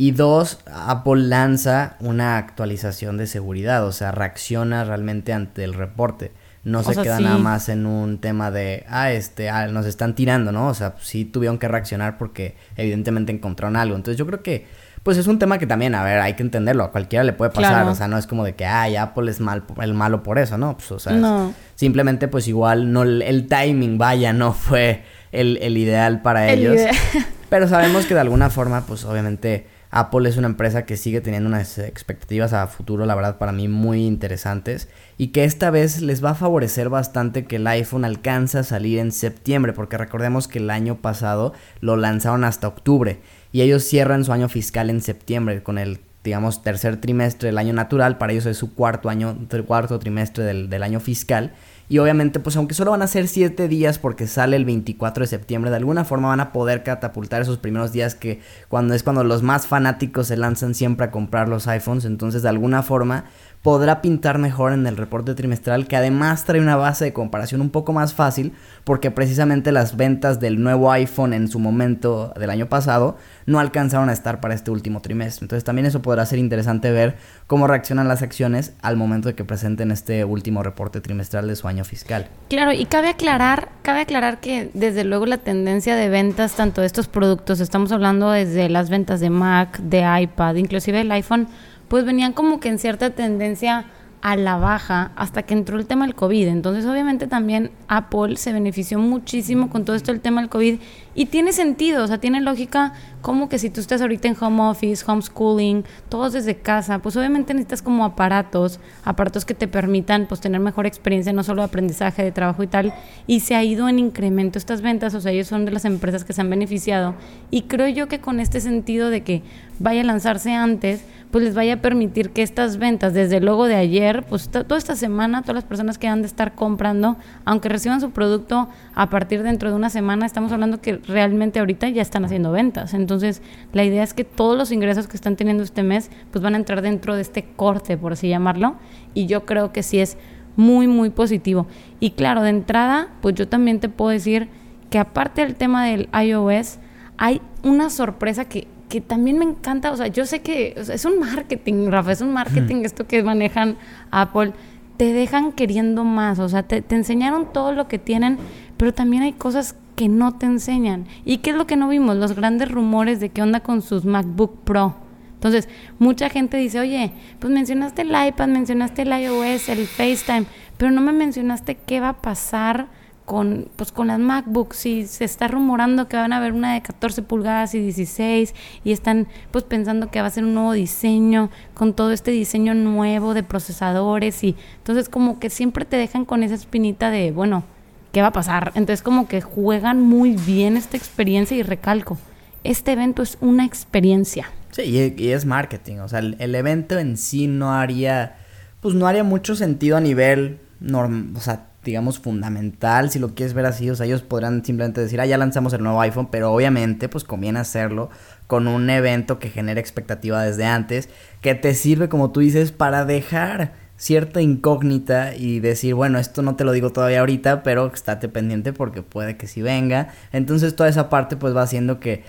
Y 0.00 0.12
dos, 0.12 0.60
Apple 0.72 1.22
lanza 1.22 1.96
una 1.98 2.38
actualización 2.38 3.16
de 3.16 3.26
seguridad, 3.26 3.84
o 3.84 3.90
sea, 3.90 4.12
reacciona 4.12 4.84
realmente 4.84 5.32
ante 5.32 5.64
el 5.64 5.74
reporte. 5.74 6.30
No 6.62 6.84
se 6.84 6.94
queda 7.02 7.18
nada 7.18 7.38
más 7.38 7.68
en 7.68 7.84
un 7.84 8.20
tema 8.20 8.52
de, 8.52 8.86
ah, 8.88 9.10
este, 9.10 9.50
ah, 9.50 9.66
nos 9.66 9.86
están 9.86 10.14
tirando, 10.14 10.52
¿no? 10.52 10.68
O 10.68 10.74
sea, 10.74 10.94
sí 11.00 11.24
tuvieron 11.24 11.58
que 11.58 11.66
reaccionar 11.66 12.16
porque 12.16 12.54
evidentemente 12.76 13.32
encontraron 13.32 13.74
algo. 13.74 13.96
Entonces 13.96 14.16
yo 14.16 14.24
creo 14.24 14.40
que, 14.40 14.68
pues 15.02 15.18
es 15.18 15.26
un 15.26 15.40
tema 15.40 15.58
que 15.58 15.66
también, 15.66 15.96
a 15.96 16.04
ver, 16.04 16.20
hay 16.20 16.34
que 16.34 16.44
entenderlo, 16.44 16.84
a 16.84 16.92
cualquiera 16.92 17.24
le 17.24 17.32
puede 17.32 17.50
pasar, 17.50 17.84
o 17.88 17.94
sea, 17.96 18.06
no 18.06 18.18
es 18.18 18.28
como 18.28 18.44
de 18.44 18.54
que, 18.54 18.66
ay, 18.66 18.94
Apple 18.94 19.28
es 19.28 19.40
mal, 19.40 19.64
el 19.82 19.94
malo 19.94 20.22
por 20.22 20.38
eso, 20.38 20.56
¿no? 20.58 20.76
Pues, 20.76 20.92
o 20.92 21.00
sea, 21.00 21.50
simplemente 21.74 22.28
pues 22.28 22.46
igual 22.46 22.92
no, 22.92 23.02
el 23.02 23.48
timing, 23.48 23.98
vaya, 23.98 24.32
no 24.32 24.52
fue 24.52 25.02
el, 25.32 25.56
el 25.60 25.76
ideal 25.76 26.22
para 26.22 26.52
ellos. 26.52 26.76
Pero 27.50 27.66
sabemos 27.66 28.06
que 28.06 28.14
de 28.14 28.20
alguna 28.20 28.48
forma, 28.48 28.82
pues 28.82 29.04
obviamente 29.04 29.66
Apple 29.90 30.28
es 30.28 30.36
una 30.36 30.48
empresa 30.48 30.84
que 30.84 30.96
sigue 30.96 31.20
teniendo 31.20 31.48
unas 31.48 31.78
expectativas 31.78 32.52
a 32.52 32.66
futuro, 32.66 33.06
la 33.06 33.14
verdad, 33.14 33.38
para 33.38 33.52
mí 33.52 33.68
muy 33.68 34.04
interesantes. 34.04 34.88
Y 35.16 35.28
que 35.28 35.44
esta 35.44 35.70
vez 35.70 36.02
les 36.02 36.22
va 36.22 36.30
a 36.30 36.34
favorecer 36.34 36.88
bastante 36.88 37.46
que 37.46 37.56
el 37.56 37.66
iPhone 37.66 38.04
alcance 38.04 38.58
a 38.58 38.64
salir 38.64 38.98
en 38.98 39.12
septiembre, 39.12 39.72
porque 39.72 39.96
recordemos 39.96 40.46
que 40.46 40.58
el 40.58 40.70
año 40.70 40.96
pasado 40.96 41.54
lo 41.80 41.96
lanzaron 41.96 42.44
hasta 42.44 42.68
octubre. 42.68 43.20
Y 43.50 43.62
ellos 43.62 43.82
cierran 43.84 44.24
su 44.24 44.32
año 44.32 44.48
fiscal 44.48 44.90
en 44.90 45.00
septiembre, 45.00 45.62
con 45.62 45.78
el, 45.78 46.00
digamos, 46.22 46.62
tercer 46.62 47.00
trimestre 47.00 47.48
del 47.48 47.58
año 47.58 47.72
natural. 47.72 48.18
Para 48.18 48.32
ellos 48.32 48.44
es 48.44 48.58
su 48.58 48.74
cuarto 48.74 49.08
año, 49.08 49.38
cuarto 49.66 49.98
trimestre 49.98 50.44
del, 50.44 50.68
del 50.68 50.82
año 50.82 51.00
fiscal. 51.00 51.54
Y 51.88 51.98
obviamente, 51.98 52.38
pues 52.40 52.56
aunque 52.56 52.74
solo 52.74 52.90
van 52.90 53.02
a 53.02 53.06
ser 53.06 53.28
7 53.28 53.66
días 53.68 53.98
porque 53.98 54.26
sale 54.26 54.56
el 54.56 54.64
24 54.64 55.22
de 55.22 55.26
septiembre, 55.26 55.70
de 55.70 55.76
alguna 55.76 56.04
forma 56.04 56.28
van 56.28 56.40
a 56.40 56.52
poder 56.52 56.82
catapultar 56.82 57.40
esos 57.40 57.58
primeros 57.58 57.92
días 57.92 58.14
que 58.14 58.40
cuando 58.68 58.94
es 58.94 59.02
cuando 59.02 59.24
los 59.24 59.42
más 59.42 59.66
fanáticos 59.66 60.26
se 60.26 60.36
lanzan 60.36 60.74
siempre 60.74 61.06
a 61.06 61.10
comprar 61.10 61.48
los 61.48 61.66
iPhones. 61.66 62.04
Entonces, 62.04 62.42
de 62.42 62.50
alguna 62.50 62.82
forma, 62.82 63.24
podrá 63.62 64.00
pintar 64.00 64.38
mejor 64.38 64.72
en 64.72 64.86
el 64.86 64.96
reporte 64.96 65.34
trimestral 65.34 65.88
que 65.88 65.96
además 65.96 66.44
trae 66.44 66.60
una 66.60 66.76
base 66.76 67.04
de 67.04 67.12
comparación 67.12 67.60
un 67.60 67.70
poco 67.70 67.92
más 67.92 68.14
fácil 68.14 68.52
porque 68.84 69.10
precisamente 69.10 69.72
las 69.72 69.96
ventas 69.96 70.40
del 70.40 70.62
nuevo 70.62 70.92
iPhone 70.92 71.32
en 71.32 71.48
su 71.48 71.58
momento 71.58 72.32
del 72.38 72.50
año 72.50 72.68
pasado 72.68 73.16
no 73.46 73.58
alcanzaron 73.58 74.10
a 74.10 74.12
estar 74.12 74.40
para 74.40 74.54
este 74.54 74.70
último 74.70 75.00
trimestre. 75.02 75.44
Entonces 75.44 75.64
también 75.64 75.86
eso 75.86 76.02
podrá 76.02 76.24
ser 76.24 76.38
interesante 76.38 76.90
ver 76.92 77.16
cómo 77.46 77.66
reaccionan 77.66 78.08
las 78.08 78.22
acciones 78.22 78.74
al 78.80 78.96
momento 78.96 79.28
de 79.28 79.34
que 79.34 79.44
presenten 79.44 79.90
este 79.90 80.24
último 80.24 80.62
reporte 80.62 81.00
trimestral 81.00 81.48
de 81.48 81.56
su 81.56 81.66
año 81.66 81.77
fiscal. 81.84 82.28
Claro, 82.48 82.72
y 82.72 82.84
cabe 82.86 83.08
aclarar, 83.08 83.68
cabe 83.82 84.00
aclarar 84.00 84.40
que 84.40 84.70
desde 84.74 85.04
luego 85.04 85.26
la 85.26 85.38
tendencia 85.38 85.96
de 85.96 86.08
ventas 86.08 86.54
tanto 86.54 86.80
de 86.80 86.86
estos 86.86 87.08
productos, 87.08 87.60
estamos 87.60 87.92
hablando 87.92 88.30
desde 88.30 88.68
las 88.68 88.90
ventas 88.90 89.20
de 89.20 89.30
Mac, 89.30 89.78
de 89.78 90.04
iPad, 90.22 90.54
inclusive 90.56 91.00
el 91.00 91.12
iPhone 91.12 91.48
pues 91.88 92.04
venían 92.04 92.32
como 92.32 92.60
que 92.60 92.68
en 92.68 92.78
cierta 92.78 93.10
tendencia 93.10 93.86
a 94.20 94.36
la 94.36 94.56
baja 94.56 95.12
hasta 95.16 95.42
que 95.42 95.54
entró 95.54 95.78
el 95.78 95.86
tema 95.86 96.04
del 96.04 96.14
COVID. 96.14 96.48
Entonces, 96.48 96.84
obviamente 96.86 97.26
también 97.26 97.70
Apple 97.86 98.36
se 98.36 98.52
benefició 98.52 98.98
muchísimo 98.98 99.70
con 99.70 99.84
todo 99.84 99.96
esto 99.96 100.12
del 100.12 100.20
tema 100.20 100.40
del 100.40 100.50
COVID 100.50 100.78
y 101.14 101.26
tiene 101.26 101.52
sentido, 101.52 102.04
o 102.04 102.06
sea, 102.06 102.18
tiene 102.18 102.40
lógica 102.40 102.92
como 103.22 103.48
que 103.48 103.58
si 103.58 103.70
tú 103.70 103.80
estás 103.80 104.00
ahorita 104.00 104.28
en 104.28 104.36
home 104.40 104.62
office, 104.62 105.04
homeschooling, 105.06 105.84
todos 106.08 106.32
desde 106.32 106.56
casa, 106.56 107.00
pues 107.00 107.16
obviamente 107.16 107.54
necesitas 107.54 107.82
como 107.82 108.04
aparatos, 108.04 108.78
aparatos 109.04 109.44
que 109.44 109.54
te 109.54 109.66
permitan 109.66 110.26
pues 110.26 110.40
tener 110.40 110.60
mejor 110.60 110.86
experiencia, 110.86 111.32
no 111.32 111.42
solo 111.42 111.62
de 111.62 111.66
aprendizaje, 111.66 112.22
de 112.22 112.30
trabajo 112.30 112.62
y 112.62 112.68
tal, 112.68 112.94
y 113.26 113.40
se 113.40 113.56
ha 113.56 113.64
ido 113.64 113.88
en 113.88 113.98
incremento 113.98 114.58
estas 114.58 114.80
ventas, 114.80 115.14
o 115.14 115.20
sea, 115.20 115.32
ellos 115.32 115.48
son 115.48 115.64
de 115.64 115.72
las 115.72 115.84
empresas 115.84 116.24
que 116.24 116.32
se 116.32 116.40
han 116.40 116.50
beneficiado 116.50 117.14
y 117.50 117.62
creo 117.62 117.88
yo 117.88 118.06
que 118.06 118.20
con 118.20 118.38
este 118.38 118.60
sentido 118.60 119.10
de 119.10 119.22
que 119.22 119.42
vaya 119.80 120.02
a 120.02 120.04
lanzarse 120.04 120.52
antes, 120.52 121.04
pues 121.30 121.44
les 121.44 121.54
vaya 121.54 121.74
a 121.74 121.82
permitir 121.82 122.30
que 122.30 122.42
estas 122.42 122.78
ventas, 122.78 123.12
desde 123.12 123.40
luego 123.40 123.66
de 123.66 123.74
ayer, 123.74 124.24
pues 124.28 124.48
toda 124.48 124.78
esta 124.78 124.96
semana, 124.96 125.42
todas 125.42 125.56
las 125.56 125.64
personas 125.64 125.98
que 125.98 126.08
han 126.08 126.22
de 126.22 126.26
estar 126.26 126.54
comprando, 126.54 127.16
aunque 127.44 127.68
reciban 127.68 128.00
su 128.00 128.10
producto 128.10 128.68
a 128.94 129.10
partir 129.10 129.42
dentro 129.42 129.70
de 129.70 129.76
una 129.76 129.90
semana, 129.90 130.24
estamos 130.24 130.52
hablando 130.52 130.80
que 130.80 130.96
realmente 130.96 131.58
ahorita 131.58 131.88
ya 131.90 132.02
están 132.02 132.24
haciendo 132.24 132.50
ventas. 132.50 132.94
Entonces, 132.94 133.42
la 133.72 133.84
idea 133.84 134.02
es 134.02 134.14
que 134.14 134.24
todos 134.24 134.56
los 134.56 134.72
ingresos 134.72 135.06
que 135.06 135.16
están 135.16 135.36
teniendo 135.36 135.62
este 135.62 135.82
mes, 135.82 136.10
pues 136.30 136.42
van 136.42 136.54
a 136.54 136.58
entrar 136.58 136.80
dentro 136.80 137.14
de 137.14 137.22
este 137.22 137.44
corte, 137.56 137.98
por 137.98 138.12
así 138.12 138.28
llamarlo, 138.28 138.76
y 139.12 139.26
yo 139.26 139.44
creo 139.44 139.72
que 139.72 139.82
sí 139.82 139.98
es 139.98 140.16
muy, 140.56 140.86
muy 140.86 141.10
positivo. 141.10 141.66
Y 142.00 142.12
claro, 142.12 142.42
de 142.42 142.50
entrada, 142.50 143.08
pues 143.20 143.34
yo 143.34 143.48
también 143.48 143.80
te 143.80 143.88
puedo 143.88 144.10
decir 144.10 144.48
que 144.90 144.98
aparte 144.98 145.42
del 145.42 145.54
tema 145.54 145.84
del 145.84 146.08
iOS, 146.12 146.78
hay 147.16 147.42
una 147.62 147.90
sorpresa 147.90 148.46
que 148.46 148.66
que 148.88 149.00
también 149.00 149.38
me 149.38 149.44
encanta, 149.44 149.92
o 149.92 149.96
sea, 149.96 150.06
yo 150.06 150.24
sé 150.26 150.40
que 150.40 150.74
es 150.76 151.04
un 151.04 151.18
marketing, 151.20 151.88
Rafa, 151.90 152.12
es 152.12 152.20
un 152.20 152.32
marketing 152.32 152.84
esto 152.84 153.06
que 153.06 153.22
manejan 153.22 153.76
Apple, 154.10 154.52
te 154.96 155.12
dejan 155.12 155.52
queriendo 155.52 156.04
más, 156.04 156.38
o 156.38 156.48
sea, 156.48 156.62
te, 156.62 156.82
te, 156.82 156.96
enseñaron 156.96 157.52
todo 157.52 157.72
lo 157.72 157.86
que 157.86 157.98
tienen, 157.98 158.38
pero 158.76 158.92
también 158.92 159.22
hay 159.22 159.32
cosas 159.32 159.76
que 159.94 160.08
no 160.08 160.36
te 160.38 160.46
enseñan. 160.46 161.06
¿Y 161.24 161.38
qué 161.38 161.50
es 161.50 161.56
lo 161.56 161.66
que 161.66 161.76
no 161.76 161.88
vimos? 161.88 162.16
Los 162.16 162.34
grandes 162.34 162.70
rumores 162.70 163.20
de 163.20 163.30
qué 163.30 163.42
onda 163.42 163.60
con 163.60 163.82
sus 163.82 164.04
MacBook 164.04 164.62
Pro. 164.64 164.94
Entonces, 165.34 165.68
mucha 165.98 166.30
gente 166.30 166.56
dice, 166.56 166.80
oye, 166.80 167.12
pues 167.38 167.52
mencionaste 167.52 168.02
el 168.02 168.08
iPad, 168.10 168.48
mencionaste 168.48 169.02
el 169.02 169.08
iOS, 169.08 169.68
el 169.68 169.86
FaceTime, 169.86 170.46
pero 170.76 170.90
no 170.90 171.00
me 171.00 171.12
mencionaste 171.12 171.76
qué 171.76 172.00
va 172.00 172.08
a 172.10 172.22
pasar 172.22 172.88
con, 173.28 173.68
pues 173.76 173.92
con 173.92 174.06
las 174.06 174.18
MacBooks 174.18 174.86
y 174.86 175.06
se 175.06 175.26
está 175.26 175.48
rumorando 175.48 176.08
que 176.08 176.16
van 176.16 176.32
a 176.32 176.38
haber 176.38 176.54
una 176.54 176.72
de 176.72 176.80
14 176.80 177.20
pulgadas 177.20 177.74
y 177.74 177.78
16 177.78 178.54
y 178.84 178.92
están 178.92 179.28
pues 179.50 179.64
pensando 179.64 180.10
que 180.10 180.22
va 180.22 180.28
a 180.28 180.30
ser 180.30 180.44
un 180.44 180.54
nuevo 180.54 180.72
diseño 180.72 181.50
con 181.74 181.92
todo 181.92 182.12
este 182.12 182.30
diseño 182.30 182.72
nuevo 182.72 183.34
de 183.34 183.42
procesadores 183.42 184.42
y 184.44 184.56
entonces 184.78 185.10
como 185.10 185.38
que 185.40 185.50
siempre 185.50 185.84
te 185.84 185.98
dejan 185.98 186.24
con 186.24 186.42
esa 186.42 186.54
espinita 186.54 187.10
de, 187.10 187.30
bueno, 187.30 187.64
¿qué 188.12 188.22
va 188.22 188.28
a 188.28 188.32
pasar? 188.32 188.72
Entonces 188.74 189.02
como 189.02 189.28
que 189.28 189.42
juegan 189.42 190.00
muy 190.00 190.32
bien 190.32 190.78
esta 190.78 190.96
experiencia 190.96 191.54
y 191.54 191.62
recalco, 191.62 192.16
este 192.64 192.92
evento 192.92 193.22
es 193.22 193.36
una 193.42 193.66
experiencia. 193.66 194.50
Sí, 194.70 195.14
y, 195.18 195.28
es 195.28 195.44
marketing, 195.44 195.98
o 195.98 196.08
sea, 196.08 196.20
el, 196.20 196.54
evento 196.54 196.98
en 196.98 197.18
sí 197.18 197.46
no 197.46 197.74
haría, 197.74 198.38
pues 198.80 198.94
no 198.94 199.06
haría 199.06 199.22
mucho 199.22 199.54
sentido 199.54 199.98
a 199.98 200.00
nivel 200.00 200.60
normal, 200.80 201.36
o 201.36 201.40
sea, 201.40 201.67
digamos, 201.84 202.18
fundamental, 202.18 203.10
si 203.10 203.18
lo 203.18 203.34
quieres 203.34 203.54
ver 203.54 203.66
así, 203.66 203.88
o 203.88 203.94
sea, 203.94 204.06
ellos 204.06 204.22
podrán 204.22 204.64
simplemente 204.64 205.00
decir, 205.00 205.20
ah, 205.20 205.26
ya 205.26 205.38
lanzamos 205.38 205.72
el 205.72 205.82
nuevo 205.82 206.00
iPhone, 206.00 206.28
pero 206.30 206.52
obviamente, 206.52 207.08
pues 207.08 207.24
conviene 207.24 207.60
hacerlo 207.60 208.10
con 208.46 208.68
un 208.68 208.90
evento 208.90 209.38
que 209.38 209.50
genere 209.50 209.80
expectativa 209.80 210.42
desde 210.42 210.64
antes, 210.64 211.08
que 211.40 211.54
te 211.54 211.74
sirve, 211.74 212.08
como 212.08 212.30
tú 212.30 212.40
dices, 212.40 212.72
para 212.72 213.04
dejar 213.04 213.72
cierta 213.98 214.40
incógnita 214.40 215.34
y 215.34 215.58
decir, 215.60 215.94
bueno, 215.94 216.18
esto 216.18 216.40
no 216.42 216.56
te 216.56 216.64
lo 216.64 216.72
digo 216.72 216.90
todavía 216.90 217.20
ahorita, 217.20 217.62
pero 217.62 217.86
estate 217.92 218.28
pendiente 218.28 218.72
porque 218.72 219.02
puede 219.02 219.36
que 219.36 219.46
sí 219.48 219.60
venga. 219.60 220.08
Entonces 220.32 220.76
toda 220.76 220.88
esa 220.88 221.10
parte 221.10 221.36
pues 221.36 221.54
va 221.54 221.62
haciendo 221.62 221.98
que 221.98 222.22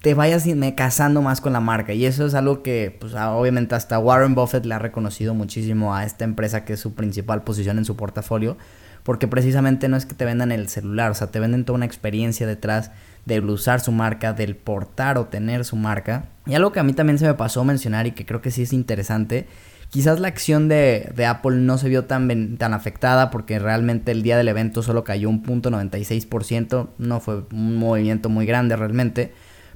te 0.00 0.14
vayas 0.14 0.44
casando 0.76 1.22
más 1.22 1.40
con 1.40 1.52
la 1.52 1.60
marca. 1.60 1.92
Y 1.92 2.06
eso 2.06 2.26
es 2.26 2.34
algo 2.34 2.62
que, 2.62 2.96
pues, 2.98 3.14
obviamente 3.14 3.74
hasta 3.74 3.98
Warren 3.98 4.34
Buffett 4.34 4.64
le 4.64 4.74
ha 4.74 4.78
reconocido 4.78 5.34
muchísimo 5.34 5.94
a 5.94 6.04
esta 6.04 6.24
empresa 6.24 6.64
que 6.64 6.74
es 6.74 6.80
su 6.80 6.94
principal 6.94 7.42
posición 7.42 7.78
en 7.78 7.84
su 7.84 7.96
portafolio 7.96 8.56
porque 9.04 9.28
precisamente 9.28 9.88
no 9.88 9.96
es 9.96 10.06
que 10.06 10.14
te 10.14 10.24
vendan 10.24 10.50
el 10.50 10.68
celular, 10.68 11.10
o 11.10 11.14
sea, 11.14 11.28
te 11.28 11.38
venden 11.38 11.64
toda 11.64 11.76
una 11.76 11.84
experiencia 11.84 12.46
detrás 12.46 12.90
del 13.26 13.48
usar 13.48 13.80
su 13.80 13.92
marca, 13.92 14.32
del 14.32 14.56
portar 14.56 15.18
o 15.18 15.26
tener 15.26 15.64
su 15.64 15.76
marca. 15.76 16.24
Y 16.46 16.54
algo 16.54 16.72
que 16.72 16.80
a 16.80 16.82
mí 16.82 16.94
también 16.94 17.18
se 17.18 17.26
me 17.26 17.34
pasó 17.34 17.64
mencionar 17.64 18.06
y 18.06 18.12
que 18.12 18.24
creo 18.24 18.40
que 18.40 18.50
sí 18.50 18.62
es 18.62 18.72
interesante, 18.72 19.46
quizás 19.90 20.20
la 20.20 20.28
acción 20.28 20.68
de, 20.68 21.12
de 21.14 21.26
Apple 21.26 21.56
no 21.56 21.76
se 21.76 21.90
vio 21.90 22.06
tan, 22.06 22.56
tan 22.56 22.72
afectada 22.72 23.30
porque 23.30 23.58
realmente 23.58 24.10
el 24.10 24.22
día 24.22 24.38
del 24.38 24.48
evento 24.48 24.82
solo 24.82 25.04
cayó 25.04 25.28
un 25.28 25.42
punto 25.42 25.70
96%, 25.70 26.88
no 26.96 27.20
fue 27.20 27.44
un 27.52 27.76
movimiento 27.76 28.30
muy 28.30 28.46
grande 28.46 28.74
realmente 28.74 29.34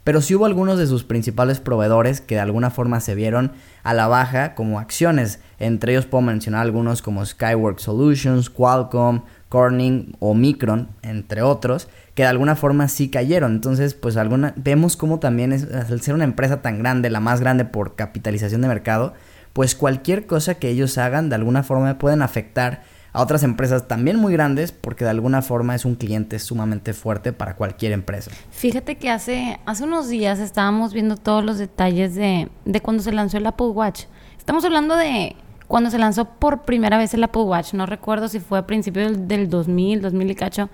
pero 0.08 0.22
sí 0.22 0.34
hubo 0.34 0.46
algunos 0.46 0.78
de 0.78 0.86
sus 0.86 1.04
principales 1.04 1.60
proveedores 1.60 2.22
que 2.22 2.36
de 2.36 2.40
alguna 2.40 2.70
forma 2.70 2.98
se 2.98 3.14
vieron 3.14 3.52
a 3.82 3.92
la 3.92 4.08
baja 4.08 4.54
como 4.54 4.78
acciones. 4.78 5.38
Entre 5.58 5.92
ellos 5.92 6.06
puedo 6.06 6.22
mencionar 6.22 6.62
algunos 6.62 7.02
como 7.02 7.26
Skyworks 7.26 7.82
Solutions, 7.82 8.48
Qualcomm, 8.48 9.24
Corning 9.50 10.16
o 10.18 10.32
Micron, 10.32 10.88
entre 11.02 11.42
otros, 11.42 11.88
que 12.14 12.22
de 12.22 12.28
alguna 12.30 12.56
forma 12.56 12.88
sí 12.88 13.10
cayeron. 13.10 13.52
Entonces, 13.52 13.92
pues 13.92 14.16
alguna, 14.16 14.54
vemos 14.56 14.96
cómo 14.96 15.18
también 15.18 15.52
es, 15.52 15.64
al 15.70 16.00
ser 16.00 16.14
una 16.14 16.24
empresa 16.24 16.62
tan 16.62 16.78
grande, 16.78 17.10
la 17.10 17.20
más 17.20 17.40
grande 17.40 17.66
por 17.66 17.94
capitalización 17.94 18.62
de 18.62 18.68
mercado, 18.68 19.12
pues 19.52 19.74
cualquier 19.74 20.26
cosa 20.26 20.54
que 20.54 20.70
ellos 20.70 20.96
hagan 20.96 21.28
de 21.28 21.34
alguna 21.34 21.64
forma 21.64 21.98
pueden 21.98 22.22
afectar 22.22 22.82
a 23.12 23.22
otras 23.22 23.42
empresas 23.42 23.88
también 23.88 24.16
muy 24.16 24.32
grandes 24.32 24.72
porque 24.72 25.04
de 25.04 25.10
alguna 25.10 25.42
forma 25.42 25.74
es 25.74 25.84
un 25.84 25.94
cliente 25.94 26.38
sumamente 26.38 26.92
fuerte 26.92 27.32
para 27.32 27.56
cualquier 27.56 27.92
empresa. 27.92 28.30
Fíjate 28.50 28.96
que 28.96 29.10
hace, 29.10 29.58
hace 29.66 29.84
unos 29.84 30.08
días 30.08 30.38
estábamos 30.38 30.92
viendo 30.92 31.16
todos 31.16 31.44
los 31.44 31.58
detalles 31.58 32.14
de, 32.14 32.48
de 32.64 32.80
cuando 32.80 33.02
se 33.02 33.12
lanzó 33.12 33.38
el 33.38 33.46
Apple 33.46 33.68
Watch. 33.68 34.04
Estamos 34.36 34.64
hablando 34.64 34.96
de 34.96 35.36
cuando 35.68 35.90
se 35.90 35.98
lanzó 35.98 36.24
por 36.24 36.62
primera 36.62 36.98
vez 36.98 37.14
el 37.14 37.22
Apple 37.22 37.42
Watch. 37.42 37.74
No 37.74 37.86
recuerdo 37.86 38.28
si 38.28 38.40
fue 38.40 38.58
a 38.58 38.66
principios 38.66 39.12
del, 39.12 39.28
del 39.28 39.50
2000, 39.50 40.00
2000 40.00 40.30
y 40.30 40.34
cacho. 40.34 40.70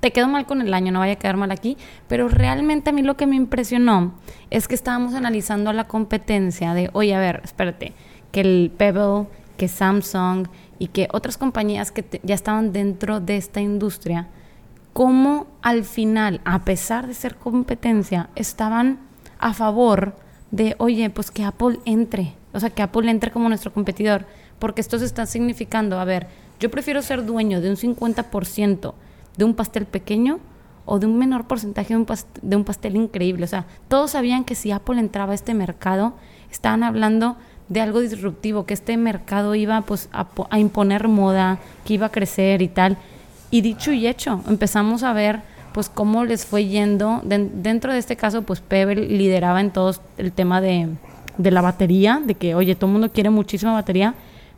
Te 0.00 0.10
quedo 0.10 0.26
mal 0.26 0.46
con 0.46 0.62
el 0.62 0.74
año, 0.74 0.90
no 0.90 0.98
vaya 0.98 1.12
a 1.12 1.16
quedar 1.16 1.36
mal 1.36 1.52
aquí. 1.52 1.76
Pero 2.08 2.28
realmente 2.28 2.90
a 2.90 2.92
mí 2.92 3.02
lo 3.02 3.16
que 3.16 3.26
me 3.26 3.36
impresionó 3.36 4.14
es 4.50 4.66
que 4.66 4.74
estábamos 4.74 5.14
analizando 5.14 5.72
la 5.72 5.86
competencia 5.86 6.74
de, 6.74 6.90
oye, 6.92 7.14
a 7.14 7.20
ver, 7.20 7.40
espérate, 7.44 7.92
que 8.32 8.40
el 8.40 8.72
Pebble, 8.76 9.26
que 9.56 9.68
Samsung, 9.68 10.48
y 10.82 10.88
que 10.88 11.06
otras 11.12 11.38
compañías 11.38 11.92
que 11.92 12.04
ya 12.24 12.34
estaban 12.34 12.72
dentro 12.72 13.20
de 13.20 13.36
esta 13.36 13.60
industria, 13.60 14.26
como 14.92 15.46
al 15.62 15.84
final, 15.84 16.40
a 16.44 16.64
pesar 16.64 17.06
de 17.06 17.14
ser 17.14 17.36
competencia, 17.36 18.30
estaban 18.34 18.98
a 19.38 19.54
favor 19.54 20.16
de, 20.50 20.74
oye, 20.78 21.08
pues 21.08 21.30
que 21.30 21.44
Apple 21.44 21.78
entre, 21.84 22.34
o 22.52 22.58
sea, 22.58 22.70
que 22.70 22.82
Apple 22.82 23.08
entre 23.12 23.30
como 23.30 23.48
nuestro 23.48 23.72
competidor, 23.72 24.26
porque 24.58 24.80
esto 24.80 24.98
se 24.98 25.04
está 25.04 25.24
significando, 25.24 26.00
a 26.00 26.04
ver, 26.04 26.26
yo 26.58 26.68
prefiero 26.68 27.00
ser 27.00 27.24
dueño 27.24 27.60
de 27.60 27.70
un 27.70 27.76
50% 27.76 28.94
de 29.36 29.44
un 29.44 29.54
pastel 29.54 29.86
pequeño 29.86 30.40
o 30.84 30.98
de 30.98 31.06
un 31.06 31.16
menor 31.16 31.46
porcentaje 31.46 31.94
de 31.94 32.00
un, 32.00 32.06
de 32.42 32.56
un 32.56 32.64
pastel 32.64 32.96
increíble. 32.96 33.44
O 33.44 33.48
sea, 33.48 33.66
todos 33.86 34.10
sabían 34.10 34.42
que 34.42 34.56
si 34.56 34.72
Apple 34.72 34.98
entraba 34.98 35.30
a 35.30 35.36
este 35.36 35.54
mercado, 35.54 36.14
estaban 36.50 36.82
hablando 36.82 37.36
de 37.68 37.80
algo 37.80 38.00
disruptivo, 38.00 38.66
que 38.66 38.74
este 38.74 38.96
mercado 38.96 39.54
iba 39.54 39.80
pues 39.82 40.08
a, 40.12 40.58
imponer 40.58 41.08
moda, 41.08 41.58
que 41.84 41.94
iba 41.94 42.06
a 42.06 42.12
crecer 42.12 42.62
y 42.62 42.68
tal. 42.68 42.96
Y 43.50 43.60
dicho 43.60 43.92
y 43.92 44.06
hecho, 44.06 44.42
empezamos 44.48 45.02
a 45.02 45.12
ver 45.12 45.40
pues 45.72 45.88
cómo 45.88 46.24
les 46.24 46.44
fue 46.44 46.66
yendo. 46.66 47.22
dentro 47.24 47.92
de 47.92 47.98
este 47.98 48.16
caso, 48.16 48.42
pues 48.42 48.60
Pebble 48.60 49.06
lideraba 49.06 49.60
en 49.60 49.70
todo 49.70 49.94
el 50.18 50.32
tema 50.32 50.60
de, 50.60 50.88
de 51.38 51.50
la 51.50 51.62
batería, 51.62 52.20
de 52.24 52.34
que, 52.34 52.54
oye, 52.54 52.74
todo 52.74 52.86
el 52.86 52.92
mundo 52.92 53.10
quiere 53.10 53.30
muchísima 53.30 53.72
batería, 53.72 54.14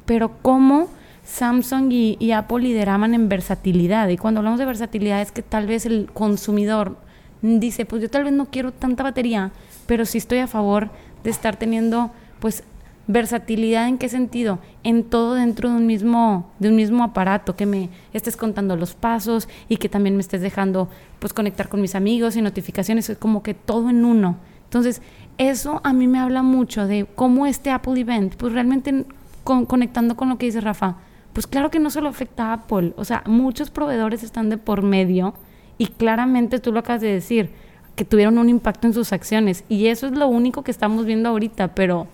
pero 0.06 0.32
cómo 0.42 0.88
Samsung 1.24 1.92
y, 1.92 2.16
y, 2.18 2.32
Apple 2.32 2.60
lideraban 2.60 3.14
en 3.14 3.28
versatilidad. 3.28 4.08
Y 4.08 4.16
cuando 4.16 4.40
hablamos 4.40 4.58
de 4.58 4.66
versatilidad 4.66 5.22
es 5.22 5.32
que 5.32 5.42
tal 5.42 5.66
vez 5.66 5.86
el 5.86 6.10
consumidor 6.12 6.96
dice, 7.42 7.86
pues 7.86 8.02
yo 8.02 8.10
tal 8.10 8.24
vez 8.24 8.32
no 8.32 8.46
quiero 8.46 8.72
tanta 8.72 9.02
batería, 9.02 9.52
pero 9.86 10.04
sí 10.04 10.18
estoy 10.18 10.38
a 10.38 10.46
favor 10.46 10.90
de 11.22 11.30
estar 11.30 11.56
teniendo 11.56 12.10
pues 12.40 12.64
Versatilidad 13.06 13.86
en 13.86 13.98
qué 13.98 14.08
sentido? 14.08 14.60
En 14.82 15.04
todo 15.04 15.34
dentro 15.34 15.68
de 15.68 15.76
un 15.76 15.86
mismo 15.86 16.50
de 16.58 16.70
un 16.70 16.76
mismo 16.76 17.04
aparato 17.04 17.54
que 17.54 17.66
me 17.66 17.90
estés 18.14 18.36
contando 18.36 18.76
los 18.76 18.94
pasos 18.94 19.48
y 19.68 19.76
que 19.76 19.90
también 19.90 20.16
me 20.16 20.22
estés 20.22 20.40
dejando 20.40 20.88
pues 21.18 21.34
conectar 21.34 21.68
con 21.68 21.82
mis 21.82 21.94
amigos 21.94 22.36
y 22.36 22.42
notificaciones, 22.42 23.10
es 23.10 23.18
como 23.18 23.42
que 23.42 23.52
todo 23.52 23.90
en 23.90 24.04
uno. 24.04 24.38
Entonces, 24.64 25.02
eso 25.36 25.80
a 25.84 25.92
mí 25.92 26.06
me 26.06 26.18
habla 26.18 26.42
mucho 26.42 26.86
de 26.86 27.06
cómo 27.14 27.46
este 27.46 27.70
Apple 27.70 28.00
Event, 28.00 28.36
pues 28.36 28.52
realmente 28.52 29.04
conectando 29.44 30.16
con 30.16 30.30
lo 30.30 30.38
que 30.38 30.46
dice 30.46 30.60
Rafa, 30.60 30.96
pues 31.34 31.46
claro 31.46 31.70
que 31.70 31.80
no 31.80 31.90
solo 31.90 32.08
afecta 32.08 32.46
a 32.46 32.52
Apple, 32.54 32.94
o 32.96 33.04
sea, 33.04 33.22
muchos 33.26 33.70
proveedores 33.70 34.22
están 34.22 34.48
de 34.48 34.56
por 34.56 34.82
medio 34.82 35.34
y 35.76 35.88
claramente 35.88 36.58
tú 36.58 36.72
lo 36.72 36.78
acabas 36.78 37.02
de 37.02 37.12
decir, 37.12 37.50
que 37.96 38.04
tuvieron 38.04 38.38
un 38.38 38.48
impacto 38.48 38.86
en 38.86 38.94
sus 38.94 39.12
acciones 39.12 39.64
y 39.68 39.86
eso 39.86 40.06
es 40.06 40.12
lo 40.12 40.26
único 40.26 40.62
que 40.62 40.70
estamos 40.70 41.04
viendo 41.04 41.28
ahorita, 41.28 41.74
pero 41.74 42.06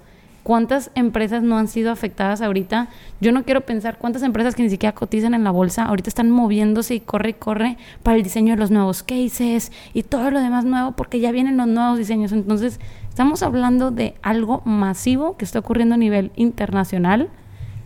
¿Cuántas 0.43 0.91
empresas 0.95 1.43
no 1.43 1.59
han 1.59 1.69
sido 1.69 1.91
afectadas 1.93 2.41
ahorita? 2.41 2.89
Yo 3.21 3.31
no 3.31 3.45
quiero 3.45 3.61
pensar 3.61 3.99
cuántas 3.99 4.23
empresas 4.23 4.55
que 4.55 4.63
ni 4.63 4.71
siquiera 4.71 4.95
cotizan 4.95 5.35
en 5.35 5.45
la 5.45 5.51
bolsa 5.51 5.85
ahorita 5.85 6.09
están 6.09 6.31
moviéndose 6.31 6.95
y 6.95 7.01
corre 7.01 7.31
y 7.31 7.35
corre 7.35 7.77
para 8.03 8.17
el 8.17 8.23
diseño 8.23 8.55
de 8.55 8.61
los 8.61 8.71
nuevos 8.71 9.03
cases 9.03 9.71
y 9.93 10.03
todo 10.03 10.31
lo 10.31 10.41
demás 10.41 10.65
nuevo 10.65 10.93
porque 10.93 11.21
ya 11.21 11.31
vienen 11.31 11.59
los 11.59 11.67
nuevos 11.67 11.99
diseños. 11.99 12.33
Entonces, 12.33 12.81
estamos 13.09 13.43
hablando 13.43 13.91
de 13.91 14.15
algo 14.23 14.63
masivo 14.65 15.37
que 15.37 15.45
está 15.45 15.59
ocurriendo 15.59 15.97
a 15.97 15.99
nivel 15.99 16.33
internacional 16.37 17.29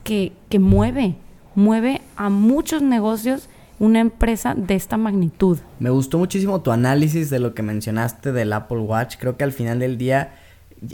que, 0.05 0.33
que 0.49 0.61
mueve, 0.61 1.17
mueve 1.57 2.03
a 2.17 2.31
muchos 2.31 2.83
negocios 2.83 3.49
una 3.81 3.99
empresa 3.99 4.55
de 4.55 4.75
esta 4.75 4.97
magnitud. 4.97 5.59
Me 5.81 5.91
gustó 5.91 6.19
muchísimo 6.19 6.61
tu 6.61 6.71
análisis 6.71 7.31
de 7.31 7.41
lo 7.41 7.55
que 7.55 7.63
mencionaste 7.63 8.31
del 8.33 8.53
Apple 8.53 8.79
Watch. 8.79 9.17
Creo 9.19 9.37
que 9.37 9.45
al 9.45 9.53
final 9.53 9.81
del 9.81 9.99
día 9.99 10.35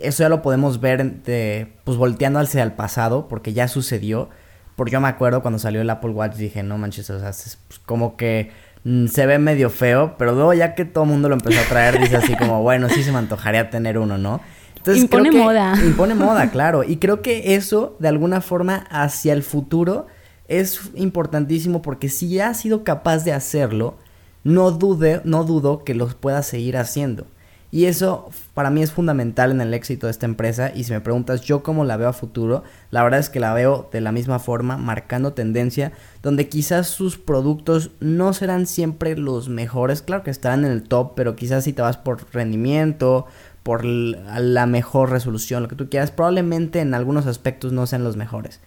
eso 0.02 0.22
ya 0.22 0.28
lo 0.28 0.42
podemos 0.42 0.80
ver 0.80 1.22
de, 1.22 1.72
pues 1.84 1.96
volteando 1.96 2.38
hacia 2.38 2.62
el 2.62 2.72
pasado, 2.72 3.28
porque 3.28 3.52
ya 3.52 3.68
sucedió. 3.68 4.28
Porque 4.76 4.92
yo 4.92 5.00
me 5.00 5.08
acuerdo 5.08 5.42
cuando 5.42 5.58
salió 5.58 5.82
el 5.82 5.90
Apple 5.90 6.10
Watch, 6.10 6.36
dije, 6.36 6.62
no 6.62 6.78
manches, 6.78 7.10
o 7.10 7.20
sea, 7.20 7.30
es 7.30 7.58
pues, 7.68 7.78
como 7.80 8.16
que 8.16 8.50
mm, 8.84 9.08
se 9.08 9.26
ve 9.26 9.38
medio 9.38 9.68
feo, 9.68 10.14
pero 10.16 10.32
luego 10.32 10.54
ya 10.54 10.74
que 10.74 10.86
todo 10.86 11.04
el 11.04 11.10
mundo 11.10 11.28
lo 11.28 11.34
empezó 11.34 11.60
a 11.60 11.64
traer, 11.64 12.00
dice 12.00 12.16
así 12.16 12.34
como, 12.34 12.62
bueno, 12.62 12.88
sí 12.88 13.02
se 13.02 13.12
me 13.12 13.18
antojaría 13.18 13.68
tener 13.68 13.98
uno, 13.98 14.16
¿no? 14.16 14.40
Entonces, 14.76 15.02
impone 15.04 15.32
moda. 15.32 15.74
Impone 15.84 16.14
moda, 16.16 16.50
claro. 16.50 16.82
Y 16.82 16.96
creo 16.96 17.20
que 17.20 17.54
eso, 17.56 17.96
de 17.98 18.08
alguna 18.08 18.40
forma, 18.40 18.86
hacia 18.90 19.34
el 19.34 19.42
futuro, 19.42 20.06
es 20.48 20.90
importantísimo 20.94 21.82
porque 21.82 22.08
si 22.08 22.30
ya 22.30 22.48
has 22.48 22.60
sido 22.60 22.82
capaz 22.82 23.24
de 23.24 23.32
hacerlo, 23.32 23.98
no 24.44 24.70
dude, 24.70 25.20
no 25.24 25.44
dudo 25.44 25.84
que 25.84 25.94
los 25.94 26.14
puedas 26.14 26.46
seguir 26.46 26.76
haciendo. 26.76 27.26
Y 27.72 27.84
eso 27.84 28.30
para 28.52 28.70
mí 28.70 28.82
es 28.82 28.90
fundamental 28.90 29.52
en 29.52 29.60
el 29.60 29.74
éxito 29.74 30.06
de 30.06 30.10
esta 30.10 30.26
empresa. 30.26 30.72
Y 30.74 30.84
si 30.84 30.92
me 30.92 31.00
preguntas 31.00 31.42
yo 31.42 31.62
cómo 31.62 31.84
la 31.84 31.96
veo 31.96 32.08
a 32.08 32.12
futuro, 32.12 32.64
la 32.90 33.02
verdad 33.04 33.20
es 33.20 33.30
que 33.30 33.38
la 33.38 33.54
veo 33.54 33.88
de 33.92 34.00
la 34.00 34.10
misma 34.10 34.40
forma, 34.40 34.76
marcando 34.76 35.32
tendencia, 35.32 35.92
donde 36.22 36.48
quizás 36.48 36.88
sus 36.88 37.16
productos 37.16 37.92
no 38.00 38.32
serán 38.32 38.66
siempre 38.66 39.16
los 39.16 39.48
mejores. 39.48 40.02
Claro 40.02 40.24
que 40.24 40.30
estarán 40.30 40.64
en 40.64 40.72
el 40.72 40.82
top, 40.82 41.12
pero 41.14 41.36
quizás 41.36 41.64
si 41.64 41.72
te 41.72 41.82
vas 41.82 41.96
por 41.96 42.26
rendimiento, 42.32 43.26
por 43.62 43.84
la 43.84 44.66
mejor 44.66 45.10
resolución, 45.10 45.62
lo 45.62 45.68
que 45.68 45.76
tú 45.76 45.88
quieras, 45.88 46.10
probablemente 46.10 46.80
en 46.80 46.94
algunos 46.94 47.26
aspectos 47.26 47.72
no 47.72 47.86
sean 47.86 48.04
los 48.04 48.16
mejores. 48.16 48.60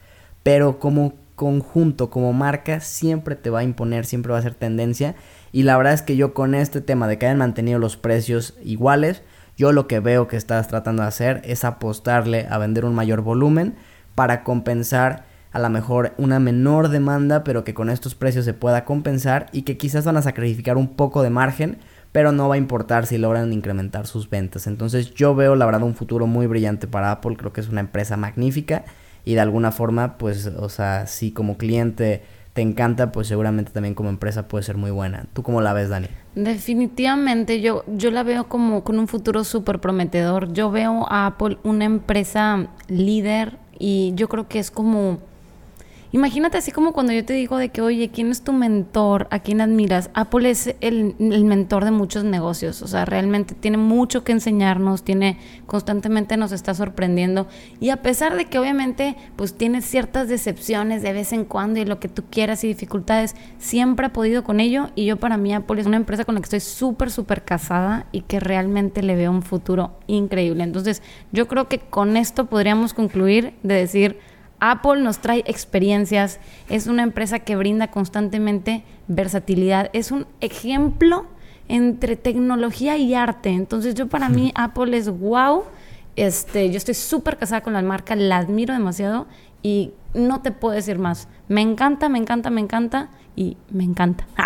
Pero 0.44 0.80
como 0.80 1.16
conjunto, 1.36 2.10
como 2.10 2.32
marca, 2.32 2.80
siempre 2.80 3.36
te 3.36 3.50
va 3.50 3.60
a 3.60 3.64
imponer, 3.64 4.06
siempre 4.06 4.34
va 4.34 4.40
a 4.40 4.44
ser 4.44 4.54
tendencia. 4.54 5.16
Y 5.54 5.64
la 5.64 5.78
verdad 5.78 5.94
es 5.94 6.02
que 6.02 6.18
yo 6.18 6.34
con 6.34 6.56
este 6.56 6.82
tema 6.82 7.08
de 7.08 7.18
que 7.18 7.28
hayan 7.28 7.38
mantenido 7.38 7.80
los 7.80 7.96
precios 7.96 8.56
iguales, 8.64 9.22
yo 9.56 9.72
lo 9.72 9.88
que 9.88 10.00
veo 10.00 10.28
que 10.28 10.36
estás 10.36 10.68
tratando 10.68 11.04
de 11.04 11.08
hacer 11.08 11.42
es 11.46 11.64
apostarle 11.64 12.48
a 12.50 12.58
vender 12.58 12.86
un 12.86 12.96
mayor 12.96 13.22
volumen 13.22 13.76
para 14.16 14.44
compensar 14.44 15.26
a 15.52 15.60
lo 15.60 15.70
mejor 15.70 16.14
una 16.18 16.40
menor 16.40 16.90
demanda, 16.90 17.44
pero 17.44 17.64
que 17.64 17.76
con 17.76 17.92
estos 17.92 18.16
precios 18.16 18.46
se 18.46 18.56
pueda 18.56 18.84
compensar 18.84 19.46
y 19.52 19.62
que 19.62 19.78
quizás 19.78 20.04
van 20.04 20.18
a 20.18 20.24
sacrificar 20.24 20.76
un 20.76 20.88
poco 20.88 21.22
de 21.22 21.30
margen, 21.30 21.78
pero 22.12 22.32
no 22.32 22.50
va 22.50 22.56
a 22.56 22.58
importar 22.58 23.06
si 23.06 23.20
logran 23.20 23.54
incrementar 23.54 24.08
sus 24.08 24.32
ventas. 24.32 24.66
Entonces 24.66 25.14
yo 25.14 25.36
veo 25.36 25.56
la 25.56 25.68
verdad 25.68 25.84
un 25.84 25.94
futuro 25.94 26.26
muy 26.26 26.48
brillante 26.48 26.88
para 26.88 27.12
Apple, 27.12 27.38
creo 27.38 27.54
que 27.54 27.62
es 27.62 27.70
una 27.70 27.82
empresa 27.82 28.18
magnífica 28.18 28.86
y 29.24 29.36
de 29.36 29.42
alguna 29.42 29.72
forma 29.72 30.18
pues, 30.18 30.48
o 30.48 30.70
sea, 30.70 31.06
si 31.06 31.32
como 31.32 31.58
cliente 31.60 32.24
te 32.54 32.62
encanta, 32.62 33.12
pues 33.12 33.28
seguramente 33.28 33.72
también 33.72 33.96
como 33.96 34.10
empresa 34.10 34.48
puede 34.48 34.64
ser 34.64 34.78
muy 34.78 34.92
buena. 34.92 35.26
¿Tú 35.34 35.42
cómo 35.42 35.60
la 35.62 35.74
ves, 35.74 35.90
Dani? 35.90 36.08
Definitivamente, 36.36 37.62
yo, 37.62 37.84
yo 37.88 38.12
la 38.12 38.24
veo 38.24 38.48
como 38.48 38.84
con 38.84 39.00
un 39.00 39.08
futuro 39.08 39.44
súper 39.44 39.80
prometedor. 39.80 40.54
Yo 40.54 40.70
veo 40.70 41.08
a 41.10 41.26
Apple 41.26 41.58
una 41.64 41.86
empresa 41.86 42.68
líder 42.88 43.58
y 43.80 44.14
yo 44.16 44.30
creo 44.30 44.48
que 44.48 44.60
es 44.60 44.70
como 44.70 45.20
Imagínate 46.14 46.60
así 46.60 46.72
como 46.72 46.94
cuando 46.94 47.12
yo 47.12 47.26
te 47.26 47.34
digo 47.34 47.58
de 47.58 47.70
que, 47.70 47.82
oye, 47.82 48.10
¿quién 48.10 48.30
es 48.30 48.44
tu 48.44 48.54
mentor? 48.54 49.28
¿A 49.32 49.40
quién 49.40 49.62
admiras? 49.62 50.12
Apple 50.14 50.48
es 50.48 50.76
el, 50.80 51.16
mentor 51.18 51.86
de 51.86 51.90
muchos 51.90 52.24
negocios, 52.24 52.84
o 52.84 52.88
sea, 52.88 53.04
realmente 53.04 53.56
tiene 53.56 53.78
mucho 53.78 54.24
que 54.24 54.32
enseñarnos, 54.32 55.02
tiene, 55.02 55.40
constantemente 55.66 56.38
nos 56.38 56.52
está 56.52 56.76
sorprendiendo 56.76 57.48
y 57.80 57.90
a 57.90 58.04
pesar 58.04 58.36
de 58.36 58.46
que 58.46 58.60
obviamente 58.60 59.18
pues 59.36 59.56
tiene 59.56 59.82
ciertas 59.82 60.28
decepciones 60.28 61.02
de 61.02 61.14
vez 61.14 61.34
en 61.34 61.46
cuando 61.46 61.80
y 61.80 61.86
lo 61.86 62.00
que 62.00 62.10
tú 62.10 62.26
quieras 62.30 62.64
y 62.64 62.68
dificultades, 62.68 63.36
siempre 63.58 64.06
ha 64.06 64.14
podido 64.14 64.44
con 64.44 64.60
ello 64.60 64.92
y 64.94 65.06
yo 65.06 65.18
para 65.18 65.38
mí 65.38 65.52
Apple 65.52 65.82
es 65.82 65.88
una 65.88 65.98
empresa 65.98 66.26
con 66.26 66.36
la 66.36 66.42
que 66.42 66.46
estoy 66.46 66.60
súper, 66.60 67.10
súper 67.10 67.44
casada 67.44 68.06
y 68.12 68.22
que 68.22 68.40
realmente 68.40 69.02
le 69.02 69.16
veo 69.16 69.32
un 69.32 69.42
futuro 69.42 69.98
increíble. 70.06 70.64
Entonces, 70.64 71.02
yo 71.32 71.48
creo 71.48 71.68
que 71.68 71.80
con 71.80 72.18
esto 72.18 72.46
podríamos 72.46 72.94
concluir 72.94 73.56
de 73.64 73.74
decir, 73.74 74.20
Apple 74.66 75.02
nos 75.02 75.20
trae 75.20 75.44
experiencias, 75.46 76.40
es 76.70 76.88
una 76.88 77.04
empresa 77.04 77.40
que 77.40 77.58
brinda 77.58 77.92
constantemente 77.92 78.86
versatilidad, 79.10 79.90
es 79.92 80.10
un 80.10 80.26
ejemplo 80.40 81.26
entre 81.68 82.16
tecnología 82.16 82.96
y 82.96 83.14
arte. 83.14 83.50
Entonces 83.50 83.94
yo 83.94 84.08
para 84.08 84.30
mí 84.30 84.54
Apple 84.56 84.96
es 84.96 85.10
wow. 85.10 85.64
Este, 86.16 86.70
yo 86.72 86.78
estoy 86.78 86.94
súper 86.94 87.38
casada 87.38 87.60
con 87.60 87.74
la 87.74 87.82
marca, 87.82 88.16
la 88.16 88.38
admiro 88.38 88.74
demasiado 88.74 89.28
y 89.62 89.92
no 90.14 90.42
te 90.42 90.52
puedo 90.52 90.74
decir 90.74 90.98
más. 90.98 91.28
Me 91.50 91.60
encanta, 91.60 92.08
me 92.08 92.20
encanta, 92.20 92.50
me 92.50 92.62
encanta 92.62 93.10
y 93.36 93.58
me 93.70 93.84
encanta. 93.84 94.26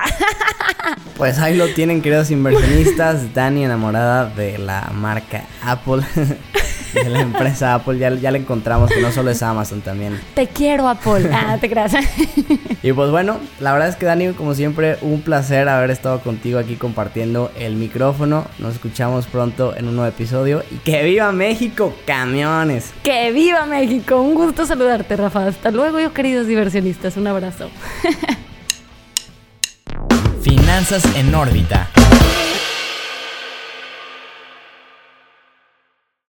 Pues 1.18 1.40
ahí 1.40 1.58
lo 1.58 1.68
tienen, 1.74 2.02
queridos 2.02 2.32
inversionistas. 2.32 3.34
Dani 3.34 3.66
enamorada 3.66 4.30
de 4.30 4.58
la 4.58 4.90
marca 4.94 5.44
Apple. 5.62 6.04
de 7.04 7.10
la 7.10 7.22
empresa 7.22 7.76
Apple. 7.76 7.98
Ya, 7.98 8.14
ya 8.14 8.32
la 8.32 8.38
encontramos, 8.38 8.90
que 8.90 9.02
no 9.02 9.12
solo 9.12 9.32
es 9.32 9.42
Amazon 9.44 9.82
también. 9.82 10.20
Te 10.34 10.48
quiero, 10.48 10.88
Apple. 10.88 11.30
Ah, 11.40 11.58
te 11.60 11.70
creas. 11.70 11.94
y 12.84 12.94
pues 12.94 13.12
bueno, 13.12 13.38
la 13.60 13.72
verdad 13.72 13.90
es 13.90 13.96
que 13.96 14.06
Dani, 14.06 14.34
como 14.34 14.56
siempre, 14.56 14.98
un 15.02 15.22
placer 15.22 15.70
haber 15.70 15.92
estado 15.92 16.20
contigo 16.22 16.58
aquí 16.58 16.76
compartiendo 16.76 17.52
el 17.60 17.76
micrófono. 17.76 18.46
Nos 18.58 18.74
escuchamos 18.74 19.28
pronto 19.28 19.76
en 19.76 19.88
un 19.88 19.96
nuevo 19.96 20.10
episodio. 20.10 20.64
Y 20.72 20.78
que 20.78 21.04
viva 21.04 21.32
México, 21.32 21.94
camiones. 22.06 22.92
Que 23.04 23.32
viva 23.32 23.66
México. 23.66 24.20
Un 24.20 24.34
gusto 24.34 24.66
saludarte, 24.66 25.16
Rafa. 25.16 25.48
Hasta 25.48 25.70
luego, 25.70 26.00
yo 26.00 26.14
queridos 26.14 26.48
diversionistas. 26.48 27.18
Un 27.18 27.28
abrazo. 27.28 27.70
Finanzas 30.42 31.04
en 31.16 31.36
órbita 31.36 31.90